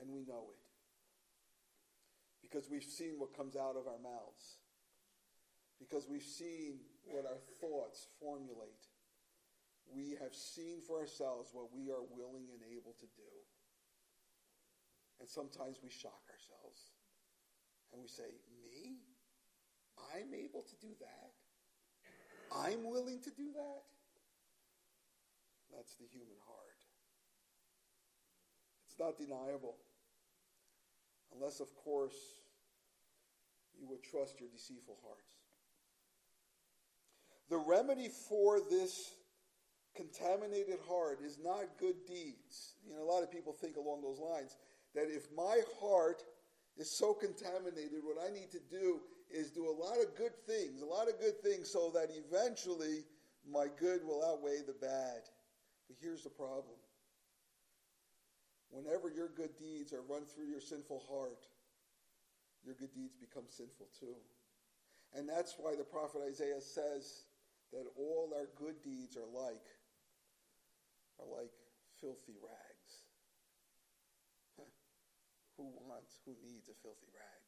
And 0.00 0.10
we 0.10 0.20
know 0.22 0.48
it. 0.50 0.64
Because 2.40 2.70
we've 2.70 2.82
seen 2.84 3.14
what 3.18 3.36
comes 3.36 3.54
out 3.54 3.76
of 3.76 3.86
our 3.86 4.00
mouths. 4.02 4.56
Because 5.78 6.06
we've 6.08 6.22
seen 6.22 6.80
what 7.04 7.26
our 7.26 7.40
thoughts 7.60 8.08
formulate. 8.18 8.88
We 9.92 10.16
have 10.20 10.34
seen 10.34 10.80
for 10.86 11.00
ourselves 11.00 11.50
what 11.52 11.68
we 11.74 11.90
are 11.90 12.04
willing 12.16 12.48
and 12.52 12.62
able 12.72 12.94
to 12.98 13.06
do. 13.16 13.32
And 15.20 15.28
sometimes 15.28 15.78
we 15.82 15.90
shock 15.90 16.24
ourselves. 16.32 16.96
And 17.92 18.00
we 18.00 18.08
say, 18.08 18.40
Me? 18.64 19.09
I'm 20.14 20.34
able 20.34 20.62
to 20.62 20.76
do 20.80 20.92
that? 21.00 21.30
I'm 22.54 22.88
willing 22.88 23.20
to 23.20 23.30
do 23.30 23.52
that? 23.54 23.82
That's 25.74 25.94
the 25.94 26.06
human 26.10 26.36
heart. 26.46 26.80
It's 28.86 28.98
not 28.98 29.16
deniable. 29.18 29.76
Unless, 31.34 31.60
of 31.60 31.74
course, 31.76 32.16
you 33.78 33.88
would 33.88 34.02
trust 34.02 34.40
your 34.40 34.48
deceitful 34.50 34.98
hearts. 35.04 35.30
The 37.48 37.58
remedy 37.58 38.08
for 38.08 38.60
this 38.68 39.12
contaminated 39.96 40.78
heart 40.88 41.20
is 41.24 41.38
not 41.42 41.78
good 41.78 42.06
deeds. 42.06 42.74
You 42.86 42.94
know, 42.94 43.02
a 43.02 43.08
lot 43.10 43.22
of 43.22 43.30
people 43.30 43.52
think 43.52 43.76
along 43.76 44.02
those 44.02 44.18
lines 44.18 44.56
that 44.94 45.08
if 45.08 45.24
my 45.36 45.60
heart 45.80 46.22
is 46.76 46.90
so 46.90 47.12
contaminated, 47.12 48.00
what 48.02 48.16
I 48.24 48.32
need 48.32 48.50
to 48.52 48.60
do 48.70 49.00
is 49.32 49.50
do 49.50 49.68
a 49.68 49.76
lot 49.76 49.98
of 49.98 50.16
good 50.16 50.34
things, 50.46 50.82
a 50.82 50.86
lot 50.86 51.08
of 51.08 51.18
good 51.20 51.42
things, 51.42 51.70
so 51.70 51.90
that 51.94 52.08
eventually 52.10 53.04
my 53.48 53.66
good 53.78 54.04
will 54.04 54.24
outweigh 54.24 54.60
the 54.66 54.74
bad. 54.74 55.22
But 55.88 55.96
here's 56.00 56.22
the 56.22 56.30
problem 56.30 56.78
whenever 58.70 59.10
your 59.10 59.28
good 59.28 59.56
deeds 59.58 59.92
are 59.92 60.02
run 60.02 60.24
through 60.24 60.46
your 60.46 60.60
sinful 60.60 61.02
heart, 61.10 61.46
your 62.64 62.74
good 62.74 62.94
deeds 62.94 63.16
become 63.16 63.44
sinful 63.48 63.88
too. 63.98 64.14
And 65.12 65.28
that's 65.28 65.56
why 65.58 65.74
the 65.74 65.84
prophet 65.84 66.22
Isaiah 66.28 66.60
says 66.60 67.24
that 67.72 67.86
all 67.96 68.32
our 68.36 68.46
good 68.56 68.82
deeds 68.82 69.16
are 69.16 69.26
like 69.26 69.66
are 71.18 71.26
like 71.26 71.52
filthy 72.00 72.38
rags. 72.40 72.92
who 75.56 75.68
wants, 75.86 76.20
who 76.24 76.32
needs 76.42 76.68
a 76.68 76.76
filthy 76.82 77.10
rag? 77.12 77.39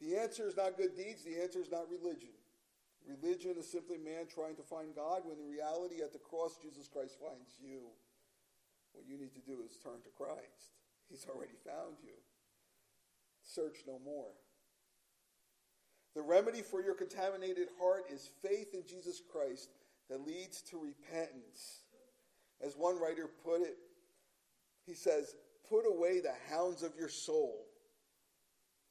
The 0.00 0.16
answer 0.16 0.46
is 0.48 0.56
not 0.56 0.76
good 0.76 0.96
deeds. 0.96 1.22
The 1.22 1.40
answer 1.42 1.60
is 1.60 1.70
not 1.70 1.90
religion. 1.90 2.32
Religion 3.06 3.56
is 3.58 3.70
simply 3.70 3.98
man 3.98 4.26
trying 4.32 4.56
to 4.56 4.62
find 4.62 4.94
God 4.94 5.22
when 5.24 5.38
in 5.38 5.50
reality 5.50 6.02
at 6.02 6.12
the 6.12 6.18
cross 6.18 6.58
Jesus 6.62 6.88
Christ 6.88 7.16
finds 7.20 7.56
you. 7.60 7.88
What 8.92 9.06
you 9.06 9.18
need 9.18 9.34
to 9.34 9.40
do 9.40 9.62
is 9.64 9.76
turn 9.76 10.00
to 10.04 10.10
Christ. 10.16 10.76
He's 11.08 11.26
already 11.28 11.56
found 11.64 11.96
you. 12.02 12.14
Search 13.42 13.78
no 13.86 13.98
more. 14.04 14.32
The 16.14 16.22
remedy 16.22 16.62
for 16.62 16.82
your 16.82 16.94
contaminated 16.94 17.68
heart 17.80 18.04
is 18.12 18.30
faith 18.42 18.74
in 18.74 18.82
Jesus 18.86 19.20
Christ 19.30 19.70
that 20.08 20.26
leads 20.26 20.60
to 20.62 20.78
repentance. 20.78 21.84
As 22.60 22.74
one 22.76 23.00
writer 23.00 23.28
put 23.44 23.62
it, 23.62 23.76
he 24.86 24.94
says, 24.94 25.34
Put 25.68 25.86
away 25.86 26.20
the 26.20 26.34
hounds 26.50 26.82
of 26.82 26.96
your 26.98 27.08
soul 27.08 27.66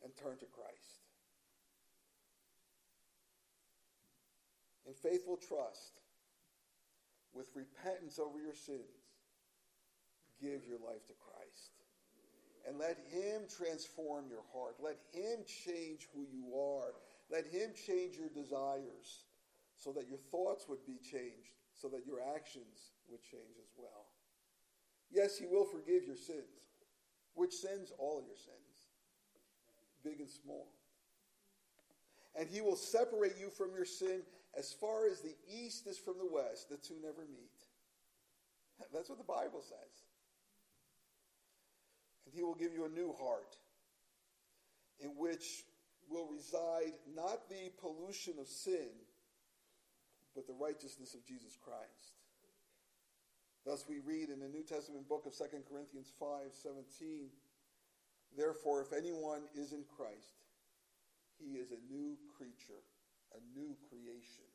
and 0.01 0.15
turn 0.15 0.37
to 0.37 0.45
Christ. 0.45 0.68
Faithful 4.95 5.37
trust, 5.37 6.01
with 7.33 7.47
repentance 7.55 8.19
over 8.19 8.39
your 8.39 8.55
sins, 8.55 9.13
give 10.41 10.65
your 10.67 10.79
life 10.79 11.05
to 11.07 11.13
Christ. 11.13 11.71
And 12.67 12.77
let 12.77 12.97
Him 13.11 13.43
transform 13.47 14.25
your 14.29 14.43
heart. 14.53 14.75
Let 14.81 14.97
Him 15.13 15.45
change 15.45 16.07
who 16.13 16.25
you 16.31 16.57
are. 16.57 16.93
Let 17.31 17.45
Him 17.45 17.71
change 17.73 18.17
your 18.17 18.29
desires 18.29 19.25
so 19.77 19.91
that 19.93 20.07
your 20.07 20.17
thoughts 20.17 20.67
would 20.67 20.85
be 20.85 20.97
changed, 20.97 21.55
so 21.73 21.87
that 21.89 22.05
your 22.05 22.19
actions 22.35 22.91
would 23.09 23.21
change 23.21 23.55
as 23.61 23.71
well. 23.77 24.07
Yes, 25.11 25.37
He 25.37 25.45
will 25.45 25.65
forgive 25.65 26.03
your 26.05 26.17
sins. 26.17 26.75
Which 27.35 27.53
sins? 27.53 27.93
All 27.97 28.21
your 28.25 28.35
sins, 28.35 28.89
big 30.03 30.19
and 30.19 30.29
small. 30.29 30.67
And 32.37 32.49
He 32.49 32.61
will 32.61 32.75
separate 32.75 33.37
you 33.39 33.49
from 33.49 33.73
your 33.73 33.85
sin 33.85 34.21
as 34.57 34.73
far 34.73 35.07
as 35.07 35.21
the 35.21 35.35
east 35.47 35.87
is 35.87 35.97
from 35.97 36.17
the 36.17 36.29
west. 36.31 36.69
The 36.69 36.77
two 36.77 36.95
never 37.01 37.25
meet. 37.31 37.59
That's 38.93 39.09
what 39.09 39.17
the 39.17 39.23
Bible 39.23 39.61
says. 39.61 39.93
And 42.25 42.33
He 42.33 42.43
will 42.43 42.55
give 42.55 42.73
you 42.73 42.85
a 42.85 42.89
new 42.89 43.13
heart 43.13 43.55
in 44.99 45.09
which 45.17 45.63
will 46.09 46.27
reside 46.27 46.93
not 47.15 47.49
the 47.49 47.71
pollution 47.79 48.33
of 48.39 48.47
sin, 48.47 48.89
but 50.35 50.47
the 50.47 50.53
righteousness 50.53 51.13
of 51.13 51.25
Jesus 51.25 51.57
Christ. 51.63 52.17
Thus 53.65 53.85
we 53.87 53.99
read 53.99 54.29
in 54.29 54.39
the 54.39 54.47
New 54.47 54.63
Testament 54.63 55.07
book 55.07 55.25
of 55.25 55.37
2 55.37 55.43
Corinthians 55.69 56.11
5 56.19 56.27
17, 56.51 57.29
Therefore, 58.37 58.81
if 58.81 58.93
anyone 58.93 59.41
is 59.55 59.73
in 59.73 59.83
Christ, 59.97 60.45
he 61.39 61.57
is 61.57 61.71
a 61.71 61.93
new 61.93 62.17
creature, 62.37 62.83
a 63.35 63.39
new 63.57 63.75
creation. 63.89 64.47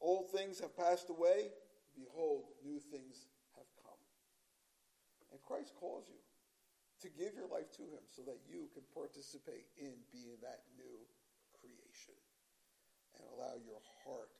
Old 0.00 0.30
things 0.30 0.60
have 0.60 0.76
passed 0.76 1.08
away. 1.10 1.52
Behold, 1.96 2.52
new 2.64 2.78
things 2.78 3.28
have 3.56 3.68
come. 3.80 4.00
And 5.32 5.40
Christ 5.42 5.72
calls 5.76 6.08
you 6.08 6.20
to 7.00 7.08
give 7.12 7.36
your 7.36 7.48
life 7.48 7.72
to 7.76 7.84
him 7.84 8.04
so 8.08 8.22
that 8.24 8.40
you 8.48 8.68
can 8.72 8.84
participate 8.92 9.68
in 9.76 9.96
being 10.12 10.40
that 10.40 10.64
new 10.76 10.96
creation 11.60 12.16
and 13.16 13.24
allow 13.32 13.56
your 13.60 13.80
heart 14.04 14.32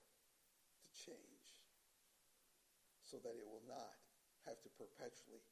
to 0.85 0.89
change 0.93 1.37
so 3.07 3.23
that 3.23 3.39
it 3.39 3.47
will 3.47 3.63
not 3.71 3.95
have 4.51 4.59
to 4.67 4.71
perpetually 4.75 5.43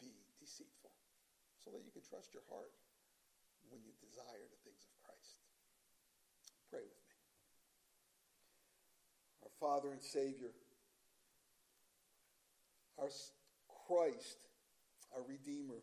be 0.00 0.16
deceitful, 0.40 0.92
so 1.60 1.68
that 1.68 1.84
you 1.84 1.92
can 1.92 2.04
trust 2.04 2.32
your 2.32 2.44
heart 2.48 2.72
when 3.68 3.84
you 3.84 3.92
desire 4.00 4.44
the 4.48 4.60
things. 4.64 4.85
Pray 6.70 6.80
with 6.80 6.88
me. 6.88 7.16
Our 9.42 9.50
Father 9.60 9.92
and 9.92 10.02
Savior, 10.02 10.52
our 12.98 13.08
Christ, 13.86 14.38
our 15.14 15.22
Redeemer, 15.22 15.82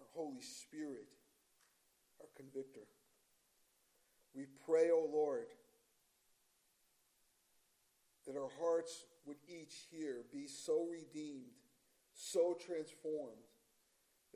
our 0.00 0.06
Holy 0.14 0.42
Spirit, 0.42 1.08
our 2.20 2.28
Convictor. 2.36 2.86
We 4.34 4.46
pray, 4.66 4.90
O 4.90 5.06
oh 5.08 5.10
Lord, 5.10 5.46
that 8.26 8.36
our 8.36 8.50
hearts 8.60 9.06
would 9.24 9.38
each 9.48 9.86
here 9.90 10.24
be 10.32 10.46
so 10.46 10.86
redeemed, 10.90 11.56
so 12.12 12.54
transformed, 12.54 13.42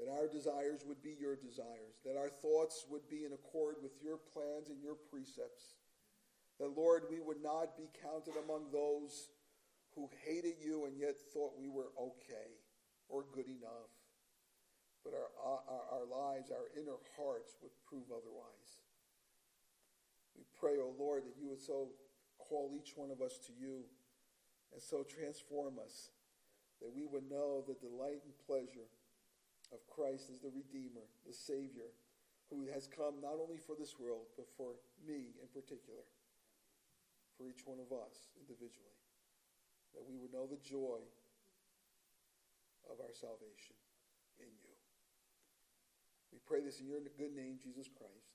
that 0.01 0.09
our 0.09 0.27
desires 0.27 0.81
would 0.89 1.03
be 1.03 1.15
your 1.21 1.37
desires, 1.37 2.01
that 2.09 2.17
our 2.17 2.31
thoughts 2.31 2.87
would 2.89 3.07
be 3.11 3.29
in 3.29 3.37
accord 3.37 3.77
with 3.83 3.93
your 4.01 4.17
plans 4.17 4.71
and 4.73 4.81
your 4.81 4.97
precepts. 4.97 5.77
That, 6.59 6.73
Lord, 6.77 7.05
we 7.11 7.21
would 7.21 7.43
not 7.43 7.77
be 7.77 7.93
counted 8.01 8.41
among 8.41 8.73
those 8.73 9.29
who 9.95 10.09
hated 10.25 10.57
you 10.65 10.87
and 10.87 10.97
yet 10.97 11.17
thought 11.33 11.53
we 11.61 11.69
were 11.69 11.93
okay 12.01 12.57
or 13.09 13.25
good 13.35 13.49
enough. 13.49 13.93
But 15.05 15.13
our, 15.13 15.61
our, 15.69 16.01
our 16.01 16.07
lives, 16.09 16.51
our 16.51 16.73
inner 16.77 16.97
hearts 17.17 17.57
would 17.61 17.73
prove 17.85 18.09
otherwise. 18.09 18.81
We 20.37 20.45
pray, 20.59 20.81
O 20.81 20.93
oh 20.93 20.95
Lord, 20.97 21.25
that 21.25 21.37
you 21.37 21.49
would 21.49 21.61
so 21.61 21.89
call 22.39 22.73
each 22.73 22.97
one 22.97 23.11
of 23.11 23.21
us 23.21 23.37
to 23.47 23.53
you 23.53 23.85
and 24.73 24.81
so 24.81 25.05
transform 25.05 25.77
us 25.83 26.09
that 26.81 26.93
we 26.95 27.05
would 27.05 27.29
know 27.29 27.65
the 27.67 27.77
delight 27.77 28.25
and 28.25 28.33
pleasure 28.47 28.89
of 29.73 29.87
Christ 29.87 30.31
as 30.31 30.39
the 30.41 30.51
Redeemer, 30.51 31.07
the 31.27 31.33
Savior, 31.33 31.91
who 32.51 32.67
has 32.75 32.91
come 32.91 33.23
not 33.23 33.39
only 33.39 33.59
for 33.59 33.79
this 33.79 33.99
world, 33.99 34.27
but 34.37 34.51
for 34.57 34.75
me 35.07 35.39
in 35.39 35.49
particular, 35.55 36.03
for 37.39 37.47
each 37.47 37.63
one 37.65 37.79
of 37.79 37.95
us 37.95 38.35
individually, 38.39 38.99
that 39.95 40.03
we 40.03 40.19
would 40.19 40.35
know 40.35 40.47
the 40.47 40.61
joy 40.63 40.99
of 42.91 42.99
our 42.99 43.15
salvation 43.15 43.79
in 44.43 44.51
you. 44.51 44.75
We 46.33 46.39
pray 46.43 46.63
this 46.63 46.81
in 46.81 46.87
your 46.87 46.99
good 47.19 47.35
name, 47.35 47.59
Jesus 47.63 47.87
Christ. 47.87 48.30